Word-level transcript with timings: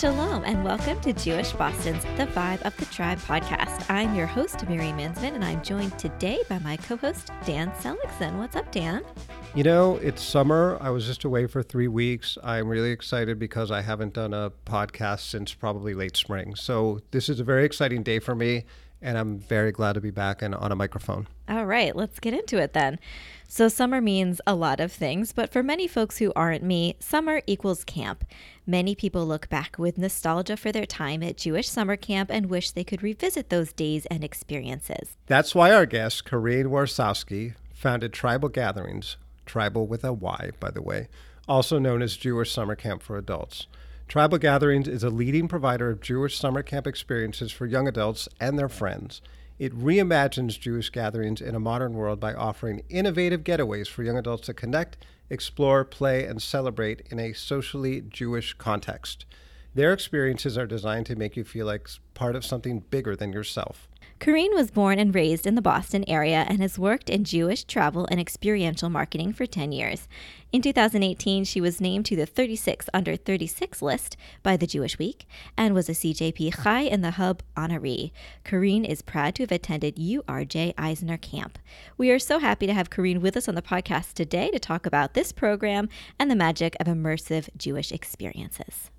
Shalom 0.00 0.44
and 0.46 0.64
welcome 0.64 0.98
to 1.02 1.12
Jewish 1.12 1.52
Boston's 1.52 2.02
The 2.16 2.24
Vibe 2.28 2.62
of 2.62 2.74
the 2.78 2.86
Tribe 2.86 3.18
podcast. 3.18 3.84
I'm 3.90 4.14
your 4.14 4.26
host, 4.26 4.66
Mary 4.66 4.92
Mansman, 4.92 5.34
and 5.34 5.44
I'm 5.44 5.62
joined 5.62 5.98
today 5.98 6.38
by 6.48 6.58
my 6.60 6.78
co 6.78 6.96
host, 6.96 7.30
Dan 7.44 7.70
Seligson. 7.80 8.38
What's 8.38 8.56
up, 8.56 8.72
Dan? 8.72 9.04
You 9.54 9.62
know, 9.62 9.96
it's 9.96 10.22
summer. 10.22 10.78
I 10.80 10.88
was 10.88 11.04
just 11.04 11.24
away 11.24 11.46
for 11.46 11.62
three 11.62 11.86
weeks. 11.86 12.38
I'm 12.42 12.66
really 12.66 12.92
excited 12.92 13.38
because 13.38 13.70
I 13.70 13.82
haven't 13.82 14.14
done 14.14 14.32
a 14.32 14.52
podcast 14.64 15.28
since 15.28 15.52
probably 15.52 15.92
late 15.92 16.16
spring. 16.16 16.54
So 16.54 17.00
this 17.10 17.28
is 17.28 17.38
a 17.38 17.44
very 17.44 17.66
exciting 17.66 18.02
day 18.02 18.20
for 18.20 18.34
me, 18.34 18.64
and 19.02 19.18
I'm 19.18 19.38
very 19.38 19.70
glad 19.70 19.92
to 19.96 20.00
be 20.00 20.10
back 20.10 20.40
and 20.40 20.54
on 20.54 20.72
a 20.72 20.76
microphone. 20.76 21.28
All 21.46 21.66
right, 21.66 21.94
let's 21.94 22.18
get 22.20 22.32
into 22.32 22.56
it 22.56 22.72
then. 22.72 22.98
So, 23.52 23.66
summer 23.66 24.00
means 24.00 24.40
a 24.46 24.54
lot 24.54 24.78
of 24.78 24.92
things, 24.92 25.32
but 25.32 25.50
for 25.52 25.60
many 25.64 25.88
folks 25.88 26.18
who 26.18 26.32
aren't 26.36 26.62
me, 26.62 26.94
summer 27.00 27.42
equals 27.48 27.82
camp. 27.82 28.24
Many 28.64 28.94
people 28.94 29.26
look 29.26 29.48
back 29.48 29.76
with 29.76 29.98
nostalgia 29.98 30.56
for 30.56 30.70
their 30.70 30.86
time 30.86 31.20
at 31.24 31.36
Jewish 31.36 31.68
summer 31.68 31.96
camp 31.96 32.30
and 32.32 32.46
wish 32.46 32.70
they 32.70 32.84
could 32.84 33.02
revisit 33.02 33.50
those 33.50 33.72
days 33.72 34.06
and 34.06 34.22
experiences. 34.22 35.16
That's 35.26 35.52
why 35.52 35.72
our 35.72 35.84
guest, 35.84 36.24
Carine 36.24 36.66
Warsawski, 36.66 37.54
founded 37.74 38.12
Trybal 38.12 38.52
Gatherings, 38.52 39.16
tribal 39.46 39.88
with 39.88 40.04
a 40.04 40.12
Y, 40.12 40.52
by 40.60 40.70
the 40.70 40.80
way, 40.80 41.08
also 41.48 41.80
known 41.80 42.02
as 42.02 42.16
Jewish 42.16 42.52
Summer 42.52 42.76
Camp 42.76 43.02
for 43.02 43.18
Adults. 43.18 43.66
Trybal 44.08 44.38
Gatherings 44.38 44.86
is 44.86 45.02
a 45.02 45.10
leading 45.10 45.48
provider 45.48 45.90
of 45.90 46.00
Jewish 46.00 46.38
summer 46.38 46.62
camp 46.62 46.86
experiences 46.86 47.50
for 47.50 47.66
young 47.66 47.88
adults 47.88 48.28
and 48.38 48.56
their 48.56 48.68
friends. 48.68 49.20
It 49.60 49.78
reimagines 49.78 50.58
Jewish 50.58 50.88
gatherings 50.88 51.42
in 51.42 51.54
a 51.54 51.60
modern 51.60 51.92
world 51.92 52.18
by 52.18 52.32
offering 52.32 52.80
innovative 52.88 53.44
getaways 53.44 53.88
for 53.88 54.02
young 54.02 54.16
adults 54.16 54.46
to 54.46 54.54
connect, 54.54 54.96
explore, 55.28 55.84
play, 55.84 56.24
and 56.24 56.40
celebrate 56.40 57.02
in 57.10 57.18
a 57.18 57.34
socially 57.34 58.00
Jewish 58.00 58.54
context. 58.54 59.26
Their 59.74 59.92
experiences 59.92 60.56
are 60.56 60.66
designed 60.66 61.04
to 61.06 61.14
make 61.14 61.36
you 61.36 61.44
feel 61.44 61.66
like 61.66 61.90
part 62.14 62.36
of 62.36 62.44
something 62.46 62.84
bigger 62.88 63.14
than 63.14 63.34
yourself. 63.34 63.86
Carine 64.20 64.54
was 64.54 64.70
born 64.70 64.98
and 64.98 65.14
raised 65.14 65.46
in 65.46 65.54
the 65.54 65.62
Boston 65.62 66.04
area 66.06 66.44
and 66.46 66.60
has 66.60 66.78
worked 66.78 67.08
in 67.08 67.24
Jewish 67.24 67.64
travel 67.64 68.06
and 68.10 68.20
experiential 68.20 68.90
marketing 68.90 69.32
for 69.32 69.46
10 69.46 69.72
years. 69.72 70.06
In 70.52 70.60
2018, 70.60 71.44
she 71.44 71.58
was 71.58 71.80
named 71.80 72.04
to 72.04 72.16
the 72.16 72.26
36 72.26 72.90
under 72.92 73.16
36 73.16 73.80
list 73.80 74.18
by 74.42 74.58
the 74.58 74.66
Jewish 74.66 74.98
Week 74.98 75.24
and 75.56 75.74
was 75.74 75.88
a 75.88 75.92
CJP 75.92 76.62
Chai 76.62 76.80
in 76.80 77.00
the 77.00 77.12
Hub 77.12 77.42
honoree. 77.56 78.10
Carine 78.44 78.84
is 78.84 79.00
proud 79.00 79.36
to 79.36 79.44
have 79.44 79.52
attended 79.52 79.96
URJ 79.96 80.74
Eisner 80.76 81.16
Camp. 81.16 81.58
We 81.96 82.10
are 82.10 82.18
so 82.18 82.40
happy 82.40 82.66
to 82.66 82.74
have 82.74 82.90
Carine 82.90 83.22
with 83.22 83.38
us 83.38 83.48
on 83.48 83.54
the 83.54 83.62
podcast 83.62 84.12
today 84.12 84.50
to 84.50 84.58
talk 84.58 84.84
about 84.84 85.14
this 85.14 85.32
program 85.32 85.88
and 86.18 86.30
the 86.30 86.36
magic 86.36 86.76
of 86.78 86.88
immersive 86.88 87.48
Jewish 87.56 87.90
experiences. 87.90 88.90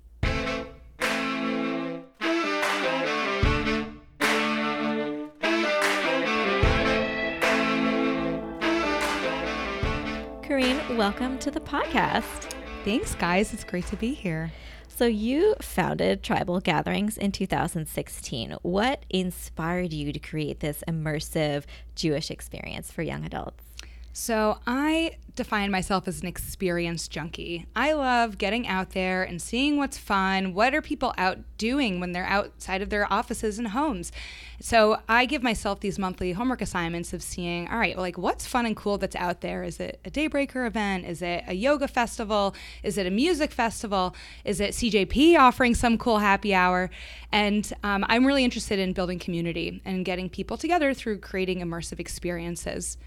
Welcome 10.96 11.38
to 11.38 11.50
the 11.50 11.58
podcast. 11.58 12.52
Thanks, 12.84 13.14
guys. 13.14 13.54
It's 13.54 13.64
great 13.64 13.86
to 13.86 13.96
be 13.96 14.12
here. 14.12 14.52
So, 14.88 15.06
you 15.06 15.54
founded 15.62 16.22
Trybal 16.22 16.62
Gatherings 16.62 17.16
in 17.16 17.32
2016. 17.32 18.56
What 18.60 19.06
inspired 19.08 19.94
you 19.94 20.12
to 20.12 20.18
create 20.18 20.60
this 20.60 20.84
immersive 20.86 21.64
Jewish 21.94 22.30
experience 22.30 22.92
for 22.92 23.00
young 23.00 23.24
adults? 23.24 23.71
So, 24.12 24.58
I 24.66 25.16
define 25.34 25.70
myself 25.70 26.06
as 26.06 26.20
an 26.20 26.26
experience 26.26 27.08
junkie. 27.08 27.64
I 27.74 27.94
love 27.94 28.36
getting 28.36 28.68
out 28.68 28.90
there 28.90 29.22
and 29.22 29.40
seeing 29.40 29.78
what's 29.78 29.96
fun. 29.96 30.52
What 30.52 30.74
are 30.74 30.82
people 30.82 31.14
out 31.16 31.38
doing 31.56 31.98
when 31.98 32.12
they're 32.12 32.26
outside 32.26 32.82
of 32.82 32.90
their 32.90 33.10
offices 33.10 33.58
and 33.58 33.68
homes? 33.68 34.12
So, 34.60 34.98
I 35.08 35.24
give 35.24 35.42
myself 35.42 35.80
these 35.80 35.98
monthly 35.98 36.32
homework 36.32 36.60
assignments 36.60 37.14
of 37.14 37.22
seeing, 37.22 37.68
all 37.68 37.78
right, 37.78 37.96
like 37.96 38.18
what's 38.18 38.46
fun 38.46 38.66
and 38.66 38.76
cool 38.76 38.98
that's 38.98 39.16
out 39.16 39.40
there? 39.40 39.62
Is 39.62 39.80
it 39.80 39.98
a 40.04 40.10
Daybreaker 40.10 40.66
event? 40.66 41.06
Is 41.06 41.22
it 41.22 41.44
a 41.46 41.54
yoga 41.54 41.88
festival? 41.88 42.54
Is 42.82 42.98
it 42.98 43.06
a 43.06 43.10
music 43.10 43.50
festival? 43.50 44.14
Is 44.44 44.60
it 44.60 44.72
CJP 44.72 45.38
offering 45.38 45.74
some 45.74 45.96
cool 45.96 46.18
happy 46.18 46.52
hour? 46.52 46.90
And 47.32 47.72
um, 47.82 48.04
I'm 48.08 48.26
really 48.26 48.44
interested 48.44 48.78
in 48.78 48.92
building 48.92 49.18
community 49.18 49.80
and 49.86 50.04
getting 50.04 50.28
people 50.28 50.58
together 50.58 50.92
through 50.92 51.20
creating 51.20 51.60
immersive 51.60 51.98
experiences 51.98 52.98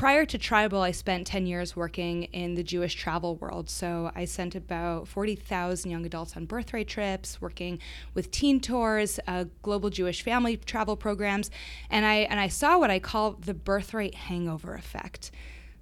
prior 0.00 0.24
to 0.24 0.38
tribal 0.38 0.80
i 0.80 0.90
spent 0.90 1.26
10 1.26 1.44
years 1.44 1.76
working 1.76 2.22
in 2.32 2.54
the 2.54 2.62
jewish 2.62 2.94
travel 2.94 3.36
world. 3.36 3.68
So 3.68 4.10
i 4.14 4.24
sent 4.24 4.54
about 4.54 5.06
40000 5.06 5.90
young 5.90 6.06
adults 6.06 6.38
on 6.38 6.46
birthright 6.46 6.88
trips 6.88 7.38
working 7.38 7.78
with 8.14 8.30
teen 8.30 8.60
tours 8.60 9.20
uh, 9.26 9.44
global 9.60 9.90
jewish 9.90 10.22
family 10.22 10.56
travel 10.56 10.96
programs. 10.96 11.50
And 11.90 12.06
i 12.06 12.14
and 12.30 12.40
i 12.40 12.48
saw 12.48 12.78
what 12.78 12.90
i 12.90 12.98
call 12.98 13.32
the 13.32 13.52
birthright 13.52 14.14
hangover 14.14 14.72
effect. 14.74 15.32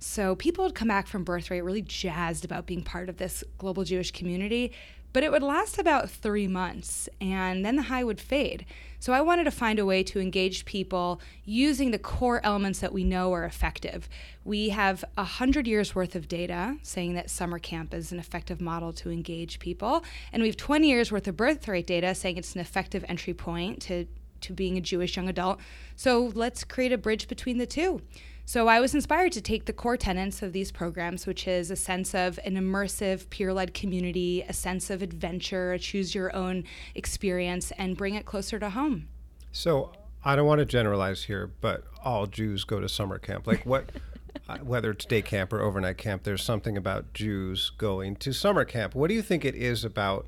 So 0.00 0.34
people 0.34 0.64
would 0.64 0.74
come 0.74 0.88
back 0.88 1.06
from 1.06 1.22
birthright 1.22 1.62
really 1.62 1.82
jazzed 1.82 2.44
about 2.44 2.66
being 2.66 2.82
part 2.82 3.08
of 3.08 3.18
this 3.18 3.44
global 3.56 3.84
jewish 3.84 4.10
community 4.10 4.72
but 5.12 5.22
it 5.22 5.32
would 5.32 5.42
last 5.42 5.78
about 5.78 6.10
three 6.10 6.46
months 6.46 7.08
and 7.20 7.64
then 7.64 7.76
the 7.76 7.82
high 7.82 8.04
would 8.04 8.20
fade. 8.20 8.66
So 9.00 9.12
I 9.12 9.20
wanted 9.20 9.44
to 9.44 9.50
find 9.52 9.78
a 9.78 9.86
way 9.86 10.02
to 10.02 10.20
engage 10.20 10.64
people 10.64 11.20
using 11.44 11.92
the 11.92 11.98
core 11.98 12.40
elements 12.44 12.80
that 12.80 12.92
we 12.92 13.04
know 13.04 13.32
are 13.32 13.44
effective. 13.44 14.08
We 14.44 14.70
have 14.70 15.04
a 15.16 15.24
hundred 15.24 15.68
years 15.68 15.94
worth 15.94 16.16
of 16.16 16.26
data 16.26 16.76
saying 16.82 17.14
that 17.14 17.30
summer 17.30 17.60
camp 17.60 17.94
is 17.94 18.10
an 18.10 18.18
effective 18.18 18.60
model 18.60 18.92
to 18.94 19.10
engage 19.10 19.60
people, 19.60 20.02
and 20.32 20.42
we 20.42 20.48
have 20.48 20.56
20 20.56 20.88
years 20.88 21.12
worth 21.12 21.28
of 21.28 21.36
birthright 21.36 21.86
data 21.86 22.14
saying 22.14 22.36
it's 22.38 22.54
an 22.54 22.60
effective 22.60 23.04
entry 23.08 23.34
point 23.34 23.80
to 23.82 24.06
to 24.40 24.52
being 24.52 24.78
a 24.78 24.80
Jewish 24.80 25.16
young 25.16 25.28
adult. 25.28 25.58
So 25.96 26.30
let's 26.34 26.62
create 26.62 26.92
a 26.92 26.98
bridge 26.98 27.26
between 27.26 27.58
the 27.58 27.66
two. 27.66 28.02
So 28.48 28.66
I 28.66 28.80
was 28.80 28.94
inspired 28.94 29.32
to 29.32 29.42
take 29.42 29.66
the 29.66 29.74
core 29.74 29.98
tenets 29.98 30.40
of 30.40 30.54
these 30.54 30.72
programs, 30.72 31.26
which 31.26 31.46
is 31.46 31.70
a 31.70 31.76
sense 31.76 32.14
of 32.14 32.40
an 32.46 32.54
immersive, 32.54 33.28
peer 33.28 33.52
led 33.52 33.74
community, 33.74 34.42
a 34.48 34.54
sense 34.54 34.88
of 34.88 35.02
adventure, 35.02 35.74
a 35.74 35.78
choose 35.78 36.14
your 36.14 36.34
own 36.34 36.64
experience, 36.94 37.72
and 37.72 37.94
bring 37.94 38.14
it 38.14 38.24
closer 38.24 38.58
to 38.58 38.70
home. 38.70 39.06
So 39.52 39.92
I 40.24 40.34
don't 40.34 40.46
want 40.46 40.60
to 40.60 40.64
generalize 40.64 41.24
here, 41.24 41.50
but 41.60 41.84
all 42.02 42.26
Jews 42.26 42.64
go 42.64 42.80
to 42.80 42.88
summer 42.88 43.18
camp. 43.18 43.46
Like 43.46 43.66
what? 43.66 43.92
Uh, 44.48 44.58
whether 44.58 44.92
it's 44.92 45.04
day 45.04 45.20
camp 45.20 45.52
or 45.52 45.60
overnight 45.60 45.98
camp, 45.98 46.22
there's 46.22 46.44
something 46.44 46.76
about 46.76 47.12
Jews 47.12 47.70
going 47.76 48.16
to 48.16 48.32
summer 48.32 48.64
camp. 48.64 48.94
What 48.94 49.08
do 49.08 49.14
you 49.14 49.20
think 49.20 49.44
it 49.44 49.54
is 49.54 49.84
about 49.84 50.26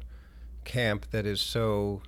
camp 0.64 1.06
that 1.10 1.26
is 1.26 1.40
so 1.40 2.02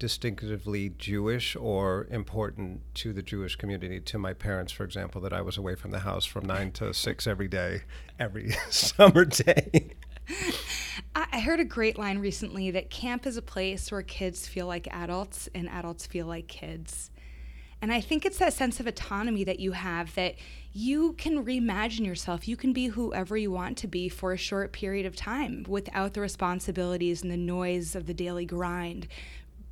distinctively 0.00 0.88
Jewish 0.98 1.54
or 1.54 2.08
important 2.10 2.80
to 2.96 3.12
the 3.12 3.22
Jewish 3.22 3.54
community. 3.54 4.00
To 4.00 4.18
my 4.18 4.32
parents, 4.32 4.72
for 4.72 4.82
example, 4.82 5.20
that 5.20 5.32
I 5.32 5.42
was 5.42 5.56
away 5.56 5.76
from 5.76 5.92
the 5.92 6.00
house 6.00 6.24
from 6.24 6.46
nine 6.46 6.72
to 6.72 6.92
six 6.92 7.28
every 7.28 7.46
day, 7.46 7.82
every 8.18 8.50
summer 8.70 9.24
day. 9.24 9.94
I 11.14 11.40
heard 11.40 11.60
a 11.60 11.64
great 11.64 11.98
line 11.98 12.18
recently 12.18 12.70
that 12.72 12.90
camp 12.90 13.26
is 13.26 13.36
a 13.36 13.42
place 13.42 13.92
where 13.92 14.02
kids 14.02 14.48
feel 14.48 14.66
like 14.66 14.88
adults 14.90 15.48
and 15.54 15.68
adults 15.68 16.06
feel 16.06 16.26
like 16.26 16.48
kids. 16.48 17.10
And 17.82 17.92
I 17.92 18.00
think 18.00 18.26
it's 18.26 18.38
that 18.38 18.52
sense 18.52 18.78
of 18.78 18.86
autonomy 18.86 19.42
that 19.44 19.58
you 19.58 19.72
have 19.72 20.14
that 20.14 20.34
you 20.72 21.14
can 21.14 21.44
reimagine 21.44 22.04
yourself. 22.04 22.46
You 22.46 22.56
can 22.56 22.72
be 22.72 22.88
whoever 22.88 23.36
you 23.36 23.50
want 23.50 23.78
to 23.78 23.86
be 23.86 24.08
for 24.08 24.32
a 24.32 24.36
short 24.36 24.72
period 24.72 25.06
of 25.06 25.16
time 25.16 25.64
without 25.66 26.12
the 26.12 26.20
responsibilities 26.20 27.22
and 27.22 27.30
the 27.30 27.38
noise 27.38 27.94
of 27.94 28.06
the 28.06 28.14
daily 28.14 28.44
grind 28.44 29.08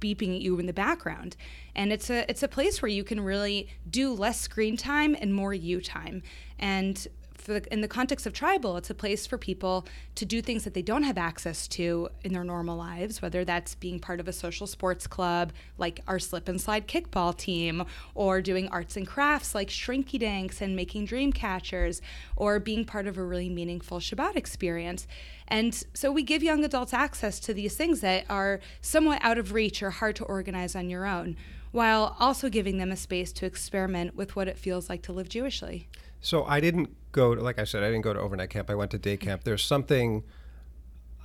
beeping 0.00 0.34
at 0.34 0.40
you 0.40 0.58
in 0.58 0.66
the 0.66 0.72
background. 0.72 1.36
And 1.74 1.92
it's 1.92 2.10
a 2.10 2.28
it's 2.30 2.42
a 2.42 2.48
place 2.48 2.82
where 2.82 2.90
you 2.90 3.04
can 3.04 3.20
really 3.20 3.68
do 3.88 4.12
less 4.12 4.40
screen 4.40 4.76
time 4.76 5.16
and 5.20 5.34
more 5.34 5.54
you 5.54 5.80
time. 5.80 6.22
And 6.58 7.06
the, 7.48 7.72
in 7.72 7.80
the 7.80 7.88
context 7.88 8.26
of 8.26 8.32
tribal, 8.32 8.76
it's 8.76 8.90
a 8.90 8.94
place 8.94 9.26
for 9.26 9.36
people 9.36 9.86
to 10.14 10.24
do 10.24 10.40
things 10.40 10.64
that 10.64 10.74
they 10.74 10.82
don't 10.82 11.02
have 11.02 11.18
access 11.18 11.66
to 11.68 12.08
in 12.22 12.32
their 12.32 12.44
normal 12.44 12.76
lives, 12.76 13.20
whether 13.20 13.44
that's 13.44 13.74
being 13.74 13.98
part 13.98 14.20
of 14.20 14.28
a 14.28 14.32
social 14.32 14.66
sports 14.66 15.06
club 15.06 15.52
like 15.76 16.00
our 16.06 16.18
slip 16.18 16.48
and 16.48 16.60
slide 16.60 16.86
kickball 16.86 17.36
team, 17.36 17.84
or 18.14 18.40
doing 18.40 18.68
arts 18.68 18.96
and 18.96 19.06
crafts 19.06 19.54
like 19.54 19.68
shrinky 19.68 20.18
dinks 20.18 20.60
and 20.60 20.76
making 20.76 21.04
dream 21.04 21.32
catchers, 21.32 22.00
or 22.36 22.60
being 22.60 22.84
part 22.84 23.06
of 23.06 23.18
a 23.18 23.22
really 23.22 23.48
meaningful 23.48 23.98
Shabbat 23.98 24.36
experience. 24.36 25.06
And 25.48 25.82
so 25.94 26.12
we 26.12 26.22
give 26.22 26.42
young 26.42 26.64
adults 26.64 26.92
access 26.92 27.40
to 27.40 27.54
these 27.54 27.74
things 27.74 28.00
that 28.00 28.24
are 28.28 28.60
somewhat 28.80 29.20
out 29.22 29.38
of 29.38 29.52
reach 29.52 29.82
or 29.82 29.90
hard 29.90 30.16
to 30.16 30.24
organize 30.24 30.76
on 30.76 30.90
your 30.90 31.06
own, 31.06 31.36
while 31.72 32.16
also 32.18 32.48
giving 32.48 32.78
them 32.78 32.92
a 32.92 32.96
space 32.96 33.32
to 33.32 33.46
experiment 33.46 34.14
with 34.14 34.36
what 34.36 34.48
it 34.48 34.58
feels 34.58 34.88
like 34.88 35.02
to 35.02 35.12
live 35.12 35.28
Jewishly. 35.28 35.86
So 36.20 36.44
I 36.44 36.60
didn't 36.60 36.94
go 37.12 37.34
to, 37.34 37.40
like 37.40 37.58
I 37.58 37.64
said, 37.64 37.82
I 37.82 37.86
didn't 37.86 38.02
go 38.02 38.12
to 38.12 38.20
overnight 38.20 38.50
camp. 38.50 38.70
I 38.70 38.74
went 38.74 38.90
to 38.92 38.98
day 38.98 39.16
mm-hmm. 39.16 39.28
camp. 39.28 39.44
There's 39.44 39.64
something 39.64 40.24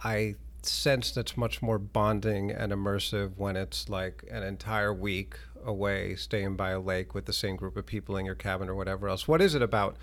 I 0.04 0.36
sense 0.66 1.12
that's 1.12 1.36
much 1.38 1.62
more 1.62 1.78
bonding 1.78 2.52
and 2.52 2.72
immersive 2.72 3.38
when 3.38 3.56
it's 3.56 3.90
like 3.90 4.24
an 4.32 4.44
entire 4.44 4.94
week 4.94 5.36
away, 5.66 6.16
staying 6.16 6.56
by 6.56 6.72
a 6.72 6.80
lake 6.80 7.14
with 7.14 7.26
the 7.26 7.34
same 7.34 7.56
group 7.56 7.78
of 7.78 7.86
people 7.86 8.18
in 8.18 8.26
your 8.26 8.36
cabin 8.36 8.70
or 8.70 8.76
whatever 8.76 9.08
else. 9.08 9.28
What 9.28 9.42
is 9.42 9.56
it 9.56 9.62
about 9.62 9.98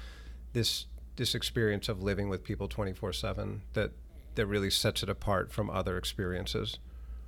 this 0.52 0.86
this 1.16 1.34
experience 1.34 1.88
of 1.88 2.02
living 2.02 2.30
with 2.30 2.42
people 2.42 2.68
24/7 2.68 3.60
that 3.74 3.90
that 4.36 4.46
really 4.46 4.70
sets 4.70 5.02
it 5.02 5.08
apart 5.08 5.52
from 5.52 5.68
other 5.68 5.96
experiences? 5.96 6.78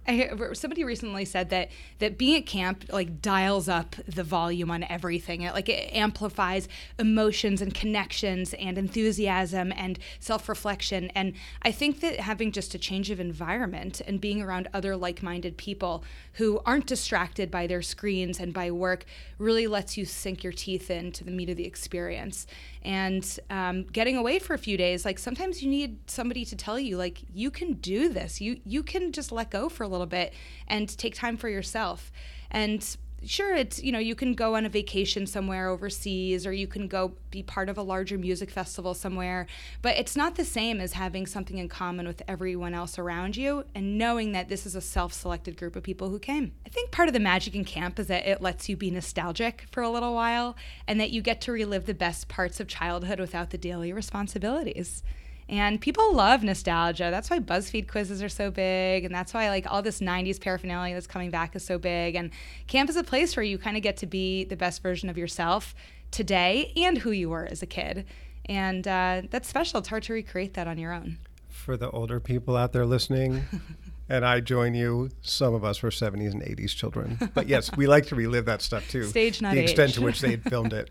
I, 0.07 0.31
somebody 0.55 0.83
recently 0.83 1.25
said 1.25 1.51
that 1.51 1.71
that 2.01 2.19
being 2.19 2.37
at 2.37 2.47
camp 2.47 2.87
like 2.91 3.23
dials 3.23 3.69
up 3.69 3.95
the 4.07 4.25
volume 4.25 4.71
on 4.71 4.83
everything. 4.85 5.43
It, 5.43 5.55
like 5.55 5.69
it 5.69 5.95
amplifies 5.95 6.69
emotions 6.99 7.63
and 7.63 7.73
connections 7.73 8.53
and 8.55 8.77
enthusiasm 8.77 9.73
and 9.77 9.99
self-reflection. 10.19 11.11
And 11.15 11.35
I 11.63 11.71
think 11.71 12.01
that 12.01 12.21
having 12.21 12.51
just 12.51 12.75
a 12.75 12.79
change 12.79 13.11
of 13.11 13.21
environment 13.21 14.01
and 14.07 14.21
being 14.21 14.43
around 14.43 14.69
other 14.75 14.97
like-minded 14.97 15.57
people 15.57 16.03
who 16.35 16.61
aren't 16.67 16.87
distracted 16.87 17.51
by 17.51 17.67
their 17.67 17.83
screens 17.83 18.41
and 18.41 18.53
by 18.53 18.71
work 18.71 19.05
really 19.39 19.67
lets 19.67 19.97
you 19.97 20.05
sink 20.05 20.43
your 20.43 20.53
teeth 20.53 20.91
into 20.91 21.23
the 21.23 21.31
meat 21.31 21.51
of 21.51 21.57
the 21.57 21.67
experience. 21.67 22.47
And 22.85 23.25
um, 23.49 23.85
getting 23.85 24.17
away 24.17 24.39
for 24.39 24.55
a 24.55 24.59
few 24.59 24.77
days, 24.77 25.05
like 25.05 25.19
sometimes 25.19 25.63
you 25.63 25.71
need 25.71 26.11
somebody 26.11 26.45
to 26.47 26.57
tell 26.57 26.79
you, 26.79 26.97
like 26.97 27.23
you 27.33 27.51
can 27.51 27.75
do 27.75 28.09
this. 28.09 28.41
You 28.41 28.61
you 28.65 28.83
can 28.83 29.13
just 29.13 29.31
let 29.31 29.51
go 29.51 29.69
for 29.69 29.85
a 29.85 29.89
little 29.89 30.07
bit 30.07 30.35
and 30.67 30.89
take 30.99 31.15
time 31.15 31.37
for 31.37 31.49
yourself. 31.49 32.11
And 32.51 32.85
sure 33.25 33.55
it's 33.55 33.83
you 33.83 33.93
know 33.93 33.99
you 33.99 34.15
can 34.15 34.35
go 34.35 34.57
on 34.57 34.65
a 34.65 34.69
vacation 34.69 35.27
somewhere 35.27 35.69
overseas 35.69 36.47
or 36.47 36.53
you 36.53 36.67
can 36.67 36.89
go 36.89 37.13
be 37.31 37.43
part 37.43 37.69
of 37.69 37.79
a 37.79 37.83
larger 37.83 38.19
music 38.19 38.51
festival 38.51 38.95
somewhere 38.95 39.47
but 39.81 39.97
it's 39.97 40.17
not 40.17 40.35
the 40.35 40.45
same 40.45 40.81
as 40.81 40.93
having 40.93 41.27
something 41.27 41.59
in 41.59 41.69
common 41.69 42.07
with 42.07 42.23
everyone 42.27 42.75
else 42.75 42.99
around 42.99 43.37
you 43.37 43.65
and 43.75 43.99
knowing 43.99 44.33
that 44.33 44.49
this 44.49 44.67
is 44.67 44.75
a 44.75 44.81
self-selected 44.81 45.57
group 45.57 45.77
of 45.77 45.83
people 45.83 46.11
who 46.11 46.19
came. 46.19 46.53
I 46.67 46.69
think 46.69 46.91
part 46.91 47.09
of 47.09 47.15
the 47.15 47.21
magic 47.21 47.55
in 47.55 47.65
camp 47.65 47.99
is 47.99 48.09
that 48.09 48.27
it 48.27 48.43
lets 48.43 48.69
you 48.69 48.77
be 48.77 48.91
nostalgic 48.91 49.67
for 49.71 49.83
a 49.83 49.91
little 49.91 50.15
while 50.15 50.57
and 50.87 51.01
that 51.01 51.11
you 51.11 51.23
get 51.23 51.41
to 51.43 51.53
relive 51.53 51.87
the 51.87 51.95
best 51.95 52.29
parts 52.29 52.61
of 52.61 52.69
childhood 52.69 53.21
without 53.21 53.51
the 53.51 53.59
daily 53.59 53.93
responsibilities 53.93 55.03
and 55.49 55.81
people 55.81 56.15
love 56.15 56.43
nostalgia. 56.43 57.09
That's 57.11 57.29
why 57.31 57.39
BuzzFeed 57.41 57.89
quizzes 57.89 58.23
are 58.23 58.29
so 58.29 58.51
big. 58.51 59.05
And 59.05 59.15
that's 59.15 59.35
why, 59.35 59.49
like, 59.49 59.71
all 59.71 59.83
this 59.83 60.01
90s 60.01 60.41
paraphernalia 60.41 60.95
that's 60.95 61.07
coming 61.07 61.31
back 61.31 61.55
is 61.57 61.65
so 61.65 61.79
big. 61.79 62.15
And 62.15 62.31
camp 62.67 62.89
is 62.89 62.97
a 62.97 63.05
place 63.05 63.37
where 63.37 63.43
you 63.45 63.59
kind 63.59 63.77
of 63.77 63.83
get 63.83 63.97
to 63.99 64.07
be 64.07 64.45
the 64.45 64.57
best 64.57 64.83
version 64.83 65.09
of 65.09 65.19
yourself 65.19 65.75
today 66.11 66.73
and 66.77 66.99
who 66.99 67.11
you 67.11 67.29
were 67.29 67.47
as 67.51 67.63
a 67.63 67.67
kid. 67.67 68.07
And 68.47 68.87
uh, 68.89 69.23
that's 69.31 69.49
special. 69.49 69.79
It's 69.81 69.89
hard 69.89 70.03
to 70.05 70.13
recreate 70.13 70.55
that 70.55 70.67
on 70.67 70.79
your 70.79 70.93
own. 70.93 71.19
For 71.49 71.77
the 71.77 71.91
older 71.91 72.19
people 72.19 72.57
out 72.57 72.73
there 72.73 72.87
listening, 72.87 73.45
and 74.09 74.25
I 74.25 74.41
join 74.41 74.75
you. 74.75 75.11
Some 75.21 75.55
of 75.55 75.65
us 75.65 75.83
were 75.83 75.91
70s 75.91 76.33
and 76.33 76.43
80s 76.43 76.75
children. 76.75 77.31
But 77.35 77.47
yes, 77.47 77.71
we 77.77 77.87
like 77.87 78.07
to 78.07 78.15
relive 78.17 78.47
that 78.47 78.63
stuff 78.63 78.89
too. 78.89 79.05
Stage, 79.09 79.41
not 79.41 79.55
The 79.55 79.61
age. 79.61 79.71
extent 79.71 79.95
to 79.95 80.03
which 80.03 80.21
they 80.21 80.37
filmed 80.37 80.73
it. 80.73 80.91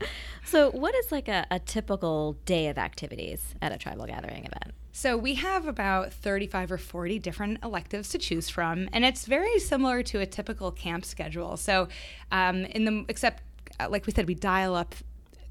So, 0.44 0.70
what 0.70 0.94
is 0.94 1.10
like 1.10 1.28
a, 1.28 1.46
a 1.50 1.58
typical 1.58 2.36
day 2.44 2.68
of 2.68 2.78
activities 2.78 3.54
at 3.62 3.72
a 3.72 3.78
tribal 3.78 4.06
gathering 4.06 4.44
event? 4.44 4.74
So 4.96 5.16
we 5.16 5.34
have 5.34 5.66
about 5.66 6.12
35 6.12 6.70
or 6.70 6.78
40 6.78 7.18
different 7.18 7.64
electives 7.64 8.10
to 8.10 8.18
choose 8.18 8.48
from, 8.48 8.88
and 8.92 9.04
it's 9.04 9.26
very 9.26 9.58
similar 9.58 10.04
to 10.04 10.20
a 10.20 10.26
typical 10.26 10.70
camp 10.70 11.04
schedule. 11.04 11.56
So, 11.56 11.88
um, 12.30 12.64
in 12.66 12.84
the 12.84 13.04
except 13.08 13.42
uh, 13.80 13.88
like 13.90 14.06
we 14.06 14.12
said, 14.12 14.28
we 14.28 14.34
dial 14.34 14.74
up 14.74 14.94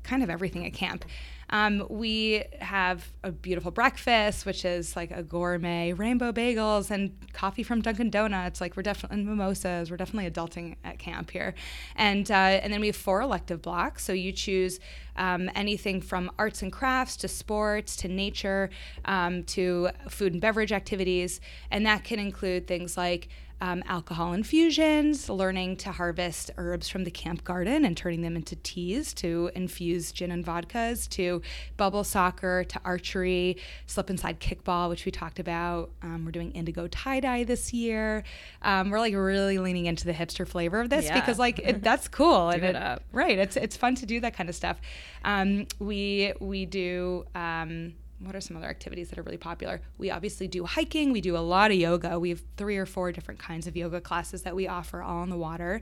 kind 0.03 0.23
of 0.23 0.29
everything 0.29 0.65
at 0.65 0.73
camp. 0.73 1.05
Um, 1.53 1.85
we 1.87 2.43
have 2.61 3.13
a 3.23 3.31
beautiful 3.31 3.69
breakfast, 3.69 4.43
which 4.43 4.65
is 4.65 4.95
like 4.95 5.11
a 5.11 5.21
gourmet 5.21 5.93
rainbow 5.93 6.31
bagels 6.31 6.89
and 6.89 7.15
coffee 7.31 7.61
from 7.61 7.79
Dunkin' 7.79 8.09
Donuts. 8.09 8.59
Like 8.59 8.75
we're 8.75 8.81
definitely 8.81 9.23
mimosas. 9.23 9.91
We're 9.91 9.97
definitely 9.97 10.31
adulting 10.31 10.77
at 10.83 10.97
camp 10.97 11.29
here, 11.29 11.53
and 11.95 12.29
uh, 12.31 12.33
and 12.33 12.73
then 12.73 12.81
we 12.81 12.87
have 12.87 12.95
four 12.95 13.21
elective 13.21 13.61
blocks. 13.61 14.03
So 14.03 14.13
you 14.13 14.31
choose 14.31 14.79
um, 15.15 15.47
anything 15.53 16.01
from 16.01 16.31
arts 16.39 16.63
and 16.63 16.71
crafts 16.73 17.15
to 17.17 17.27
sports 17.27 17.95
to 17.97 18.07
nature 18.07 18.71
um, 19.05 19.43
to 19.43 19.89
food 20.09 20.33
and 20.33 20.41
beverage 20.41 20.71
activities, 20.71 21.39
and 21.69 21.85
that 21.85 22.03
can 22.03 22.17
include 22.17 22.65
things 22.65 22.97
like 22.97 23.29
um, 23.63 23.81
alcohol 23.87 24.33
infusions, 24.33 25.29
learning 25.29 25.77
to 25.77 25.89
harvest 25.93 26.51
herbs 26.57 26.89
from 26.89 27.05
the 27.05 27.11
camp 27.11 27.45
garden 27.45 27.85
and 27.85 27.95
turning 27.95 28.21
them 28.21 28.35
into 28.35 28.57
teas, 28.57 29.13
to 29.13 29.49
infuse 29.55 30.11
gin 30.11 30.31
and 30.31 30.45
vodkas, 30.45 31.07
to 31.11 31.41
bubble 31.77 32.03
soccer, 32.03 32.65
to 32.65 32.77
archery, 32.83 33.55
slip 33.87 34.09
inside 34.09 34.41
kickball, 34.41 34.89
which 34.89 35.05
we 35.05 35.11
talked 35.13 35.39
about. 35.39 35.91
Um, 36.01 36.25
we're 36.25 36.31
doing 36.31 36.51
indigo 36.51 36.87
tie 36.87 37.21
dye 37.21 37.45
this 37.45 37.71
year. 37.71 38.25
Um, 38.63 38.89
we're 38.89 38.99
like 38.99 39.13
really 39.15 39.57
leaning 39.59 39.85
into 39.85 40.03
the 40.03 40.13
hipster 40.13 40.45
flavor 40.45 40.81
of 40.81 40.89
this 40.89 41.05
Yeah. 41.05 41.17
because 41.17 41.39
like 41.39 41.59
it, 41.59 41.81
that's 41.89 42.09
cool. 42.09 42.51
Give 42.51 42.63
and 42.63 42.75
it 42.75 42.83
up. 42.83 43.03
Right. 43.13 43.39
It's 43.39 43.55
it's 43.55 43.77
fun 43.77 43.95
to 43.95 44.05
do 44.05 44.19
that 44.19 44.35
kind 44.35 44.49
of 44.49 44.55
stuff. 44.55 44.81
Um, 45.23 45.67
we 45.79 46.33
we 46.41 46.65
do. 46.65 47.23
Um, 47.33 47.93
what 48.25 48.35
are 48.35 48.41
some 48.41 48.57
other 48.57 48.67
activities 48.67 49.09
that 49.09 49.19
are 49.19 49.23
really 49.23 49.37
popular? 49.37 49.81
We 49.97 50.11
obviously 50.11 50.47
do 50.47 50.65
hiking. 50.65 51.11
We 51.11 51.21
do 51.21 51.35
a 51.35 51.39
lot 51.39 51.71
of 51.71 51.77
yoga. 51.77 52.19
We 52.19 52.29
have 52.29 52.41
three 52.57 52.77
or 52.77 52.85
four 52.85 53.11
different 53.11 53.39
kinds 53.39 53.67
of 53.67 53.75
yoga 53.75 54.01
classes 54.01 54.43
that 54.43 54.55
we 54.55 54.67
offer 54.67 55.01
all 55.01 55.17
on 55.17 55.29
the 55.29 55.37
water. 55.37 55.81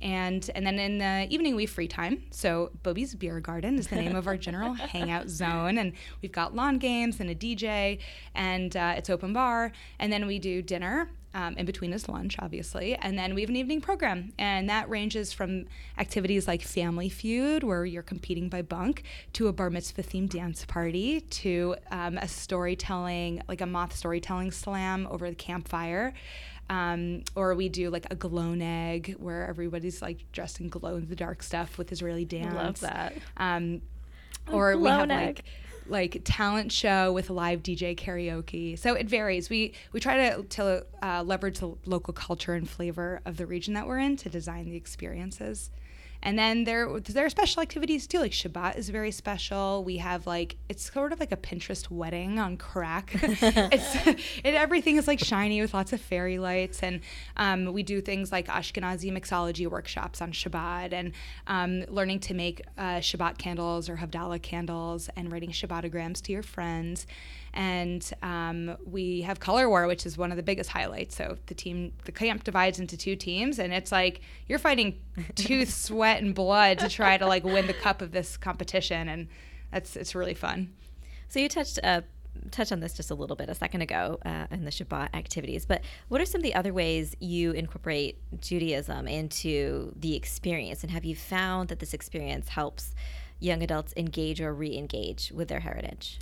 And 0.00 0.48
and 0.54 0.64
then 0.64 0.78
in 0.78 0.98
the 0.98 1.26
evening 1.28 1.56
we 1.56 1.64
have 1.64 1.70
free 1.70 1.88
time. 1.88 2.22
So 2.30 2.70
Bubby's 2.82 3.14
Beer 3.14 3.40
Garden 3.40 3.78
is 3.78 3.88
the 3.88 3.96
name 3.96 4.14
of 4.14 4.28
our 4.28 4.36
general 4.36 4.74
hangout 4.74 5.28
zone, 5.28 5.76
and 5.78 5.92
we've 6.22 6.30
got 6.30 6.54
lawn 6.54 6.78
games 6.78 7.18
and 7.18 7.28
a 7.28 7.34
DJ, 7.34 7.98
and 8.34 8.76
uh, 8.76 8.94
it's 8.96 9.10
open 9.10 9.32
bar. 9.32 9.72
And 9.98 10.12
then 10.12 10.26
we 10.26 10.38
do 10.38 10.62
dinner. 10.62 11.10
Um, 11.34 11.56
in 11.58 11.66
between 11.66 11.92
is 11.92 12.08
lunch, 12.08 12.36
obviously, 12.38 12.94
and 12.96 13.18
then 13.18 13.34
we 13.34 13.42
have 13.42 13.50
an 13.50 13.56
evening 13.56 13.82
program, 13.82 14.32
and 14.38 14.70
that 14.70 14.88
ranges 14.88 15.30
from 15.30 15.66
activities 15.98 16.48
like 16.48 16.62
Family 16.62 17.10
Feud, 17.10 17.62
where 17.62 17.84
you're 17.84 18.02
competing 18.02 18.48
by 18.48 18.62
bunk, 18.62 19.02
to 19.34 19.46
a 19.48 19.52
bar 19.52 19.68
mitzvah 19.68 20.02
themed 20.02 20.30
dance 20.30 20.64
party, 20.64 21.20
to 21.20 21.76
um, 21.90 22.16
a 22.16 22.26
storytelling, 22.26 23.42
like 23.46 23.60
a 23.60 23.66
moth 23.66 23.94
storytelling 23.94 24.50
slam 24.50 25.06
over 25.10 25.28
the 25.28 25.36
campfire. 25.36 26.14
Um, 26.70 27.24
or 27.34 27.54
we 27.54 27.68
do 27.68 27.90
like 27.90 28.06
a 28.10 28.14
glow 28.14 28.54
egg 28.60 29.14
where 29.18 29.46
everybody's 29.46 30.02
like 30.02 30.24
dressed 30.32 30.60
in 30.60 30.68
glow 30.68 30.96
in 30.96 31.08
the 31.08 31.16
dark 31.16 31.42
stuff 31.42 31.78
with 31.78 31.92
Israeli 31.92 32.24
dance. 32.24 32.54
Love 32.54 32.80
that. 32.80 33.14
Um, 33.36 33.82
or 34.50 34.76
we 34.76 34.88
have 34.88 35.08
like 35.08 35.44
like 35.90 36.20
talent 36.24 36.72
show 36.72 37.12
with 37.12 37.30
live 37.30 37.62
DJ 37.62 37.96
karaoke. 37.96 38.78
So 38.78 38.94
it 38.94 39.08
varies. 39.08 39.50
We 39.50 39.74
we 39.92 40.00
try 40.00 40.30
to 40.30 40.42
to 40.42 40.86
uh, 41.02 41.22
leverage 41.22 41.58
the 41.58 41.74
local 41.86 42.14
culture 42.14 42.54
and 42.54 42.68
flavor 42.68 43.20
of 43.24 43.36
the 43.36 43.46
region 43.46 43.74
that 43.74 43.86
we're 43.86 43.98
in 43.98 44.16
to 44.18 44.28
design 44.28 44.66
the 44.66 44.76
experiences. 44.76 45.70
And 46.22 46.38
then 46.38 46.64
there 46.64 46.98
there 47.00 47.26
are 47.26 47.30
special 47.30 47.62
activities 47.62 48.06
too. 48.06 48.18
Like 48.18 48.32
Shabbat 48.32 48.76
is 48.76 48.88
very 48.88 49.10
special. 49.10 49.84
We 49.84 49.98
have 49.98 50.26
like 50.26 50.56
it's 50.68 50.90
sort 50.92 51.12
of 51.12 51.20
like 51.20 51.32
a 51.32 51.36
Pinterest 51.36 51.90
wedding 51.90 52.38
on 52.38 52.56
crack. 52.56 53.12
it's 53.22 54.06
it, 54.44 54.54
everything 54.54 54.96
is 54.96 55.06
like 55.06 55.20
shiny 55.20 55.60
with 55.60 55.74
lots 55.74 55.92
of 55.92 56.00
fairy 56.00 56.38
lights, 56.38 56.82
and 56.82 57.00
um, 57.36 57.72
we 57.72 57.82
do 57.82 58.00
things 58.00 58.32
like 58.32 58.48
Ashkenazi 58.48 59.16
mixology 59.16 59.68
workshops 59.68 60.20
on 60.20 60.32
Shabbat, 60.32 60.92
and 60.92 61.12
um, 61.46 61.84
learning 61.88 62.20
to 62.20 62.34
make 62.34 62.62
uh, 62.76 62.96
Shabbat 62.96 63.38
candles 63.38 63.88
or 63.88 63.96
Havdalah 63.96 64.42
candles, 64.42 65.08
and 65.16 65.30
writing 65.30 65.50
Shabbatograms 65.50 66.20
to 66.22 66.32
your 66.32 66.42
friends. 66.42 67.06
And 67.58 68.08
um, 68.22 68.76
we 68.86 69.22
have 69.22 69.40
color 69.40 69.68
war, 69.68 69.88
which 69.88 70.06
is 70.06 70.16
one 70.16 70.30
of 70.30 70.36
the 70.36 70.44
biggest 70.44 70.70
highlights. 70.70 71.16
So 71.16 71.36
the 71.46 71.54
team, 71.54 71.92
the 72.04 72.12
camp 72.12 72.44
divides 72.44 72.78
into 72.78 72.96
two 72.96 73.16
teams, 73.16 73.58
and 73.58 73.72
it's 73.72 73.90
like 73.90 74.20
you're 74.46 74.60
fighting 74.60 75.00
tooth, 75.34 75.74
sweat, 75.74 76.22
and 76.22 76.36
blood 76.36 76.78
to 76.78 76.88
try 76.88 77.18
to 77.18 77.26
like 77.26 77.42
win 77.42 77.66
the 77.66 77.74
cup 77.74 78.00
of 78.00 78.12
this 78.12 78.36
competition, 78.36 79.08
and 79.08 79.26
that's 79.72 79.96
it's 79.96 80.14
really 80.14 80.34
fun. 80.34 80.72
So 81.28 81.40
you 81.40 81.48
touched 81.48 81.80
uh, 81.82 82.02
touched 82.52 82.70
on 82.70 82.78
this 82.78 82.94
just 82.94 83.10
a 83.10 83.16
little 83.16 83.34
bit 83.34 83.48
a 83.48 83.56
second 83.56 83.82
ago 83.82 84.20
uh, 84.24 84.46
in 84.52 84.64
the 84.64 84.70
Shabbat 84.70 85.08
activities, 85.12 85.66
but 85.66 85.82
what 86.06 86.20
are 86.20 86.26
some 86.26 86.38
of 86.38 86.44
the 86.44 86.54
other 86.54 86.72
ways 86.72 87.16
you 87.18 87.50
incorporate 87.50 88.18
Judaism 88.40 89.08
into 89.08 89.92
the 89.96 90.14
experience, 90.14 90.84
and 90.84 90.92
have 90.92 91.04
you 91.04 91.16
found 91.16 91.70
that 91.70 91.80
this 91.80 91.92
experience 91.92 92.50
helps 92.50 92.94
young 93.40 93.64
adults 93.64 93.92
engage 93.96 94.40
or 94.40 94.54
re-engage 94.54 95.32
with 95.34 95.48
their 95.48 95.60
heritage? 95.60 96.20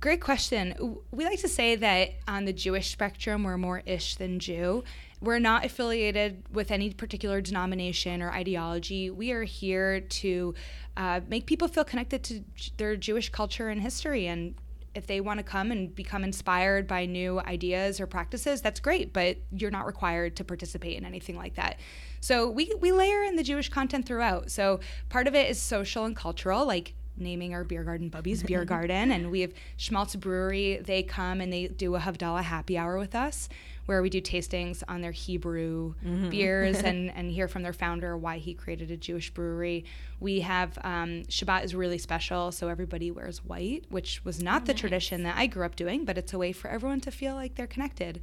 Great 0.00 0.20
question. 0.20 0.98
We 1.10 1.24
like 1.24 1.40
to 1.40 1.48
say 1.48 1.76
that 1.76 2.14
on 2.28 2.44
the 2.44 2.52
Jewish 2.52 2.90
spectrum, 2.90 3.42
we're 3.42 3.58
more 3.58 3.82
ish 3.84 4.16
than 4.16 4.38
Jew. 4.38 4.84
We're 5.20 5.40
not 5.40 5.64
affiliated 5.64 6.44
with 6.52 6.70
any 6.70 6.92
particular 6.92 7.40
denomination 7.40 8.22
or 8.22 8.30
ideology. 8.30 9.10
We 9.10 9.32
are 9.32 9.42
here 9.42 10.00
to 10.00 10.54
uh, 10.96 11.20
make 11.28 11.46
people 11.46 11.68
feel 11.68 11.84
connected 11.84 12.22
to 12.24 12.44
their 12.76 12.96
Jewish 12.96 13.30
culture 13.30 13.68
and 13.68 13.80
history. 13.80 14.26
And 14.26 14.54
if 14.94 15.06
they 15.06 15.20
want 15.20 15.38
to 15.38 15.44
come 15.44 15.70
and 15.70 15.94
become 15.94 16.22
inspired 16.22 16.86
by 16.86 17.06
new 17.06 17.40
ideas 17.40 18.00
or 18.00 18.06
practices, 18.06 18.60
that's 18.60 18.78
great, 18.78 19.12
but 19.12 19.38
you're 19.50 19.70
not 19.70 19.86
required 19.86 20.36
to 20.36 20.44
participate 20.44 20.96
in 20.98 21.04
anything 21.04 21.36
like 21.36 21.54
that. 21.54 21.78
So 22.20 22.48
we, 22.48 22.72
we 22.80 22.92
layer 22.92 23.24
in 23.24 23.36
the 23.36 23.42
Jewish 23.42 23.68
content 23.68 24.06
throughout. 24.06 24.50
So 24.50 24.80
part 25.08 25.26
of 25.26 25.34
it 25.34 25.50
is 25.50 25.60
social 25.60 26.04
and 26.04 26.14
cultural, 26.14 26.66
like 26.66 26.94
naming 27.16 27.54
our 27.54 27.64
beer 27.64 27.84
garden 27.84 28.08
Bubby's 28.08 28.42
Beer 28.42 28.64
Garden. 28.66 29.10
And 29.10 29.30
we 29.30 29.40
have 29.40 29.52
Shmaltz 29.78 30.18
Brewery. 30.18 30.80
They 30.82 31.02
come 31.02 31.40
and 31.40 31.52
they 31.52 31.68
do 31.68 31.94
a 31.94 32.00
Havdalah 32.00 32.42
happy 32.42 32.78
hour 32.78 32.98
with 32.98 33.14
us 33.14 33.48
where 33.86 34.00
we 34.02 34.10
do 34.10 34.20
tastings 34.20 34.82
on 34.88 35.00
their 35.00 35.10
Hebrew 35.12 35.94
beers 36.30 36.76
and, 36.82 37.10
and 37.14 37.30
hear 37.30 37.48
from 37.48 37.62
their 37.62 37.72
founder 37.72 38.16
why 38.16 38.38
he 38.38 38.54
created 38.54 38.90
a 38.90 38.96
Jewish 38.96 39.30
brewery. 39.34 39.84
We 40.20 40.40
have 40.40 40.78
um, 40.84 41.22
Shabbat 41.28 41.64
is 41.64 41.74
really 41.74 41.98
special, 41.98 42.52
so 42.52 42.68
everybody 42.68 43.10
wears 43.10 43.44
white, 43.44 43.84
which 43.88 44.24
was 44.24 44.42
not 44.42 44.66
the 44.66 44.74
tradition 44.74 45.24
that 45.24 45.36
I 45.36 45.46
grew 45.46 45.64
up 45.64 45.74
doing, 45.76 46.04
but 46.04 46.16
it's 46.18 46.32
a 46.32 46.38
way 46.38 46.52
for 46.52 46.68
everyone 46.68 47.00
to 47.02 47.10
feel 47.10 47.34
like 47.34 47.56
they're 47.56 47.66
connected. 47.66 48.20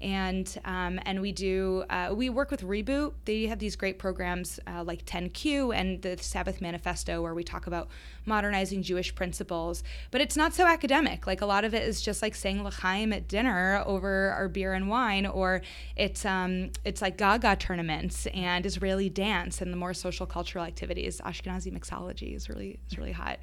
and 0.00 0.58
um, 0.64 0.98
and 1.04 1.20
we 1.20 1.30
do 1.32 1.84
uh, 1.90 2.12
we 2.14 2.30
work 2.30 2.50
with 2.50 2.62
Reboot. 2.62 3.12
They 3.26 3.46
have 3.46 3.58
these 3.58 3.76
great 3.76 3.98
programs 3.98 4.58
uh, 4.66 4.82
like 4.82 5.04
10Q 5.04 5.74
and 5.74 6.00
the 6.00 6.16
Sabbath 6.18 6.60
Manifesto, 6.62 7.20
where 7.20 7.34
we 7.34 7.44
talk 7.44 7.66
about 7.66 7.88
modernizing 8.24 8.82
Jewish 8.82 9.14
principles. 9.14 9.82
But 10.10 10.20
it's 10.22 10.36
not 10.36 10.54
so 10.54 10.66
academic. 10.66 11.26
Like 11.26 11.42
a 11.42 11.46
lot 11.46 11.64
of 11.64 11.74
it 11.74 11.82
is 11.86 12.00
just 12.00 12.22
like 12.22 12.34
saying 12.34 12.64
l'chaim 12.64 13.12
at 13.12 13.28
dinner 13.28 13.82
over 13.84 14.30
our 14.30 14.48
beer 14.48 14.72
and 14.72 14.88
wine, 14.88 15.00
or 15.18 15.62
it's 15.96 16.24
um, 16.24 16.70
it's 16.84 17.02
like 17.02 17.16
Gaga 17.16 17.56
tournaments 17.56 18.26
and 18.28 18.64
Israeli 18.64 19.08
dance 19.08 19.60
and 19.60 19.72
the 19.72 19.76
more 19.76 19.94
social 19.94 20.26
cultural 20.26 20.64
activities. 20.64 21.20
Ashkenazi 21.24 21.72
mixology 21.76 22.34
is 22.34 22.48
really 22.48 22.78
is 22.90 22.98
really 22.98 23.12
hot. 23.12 23.38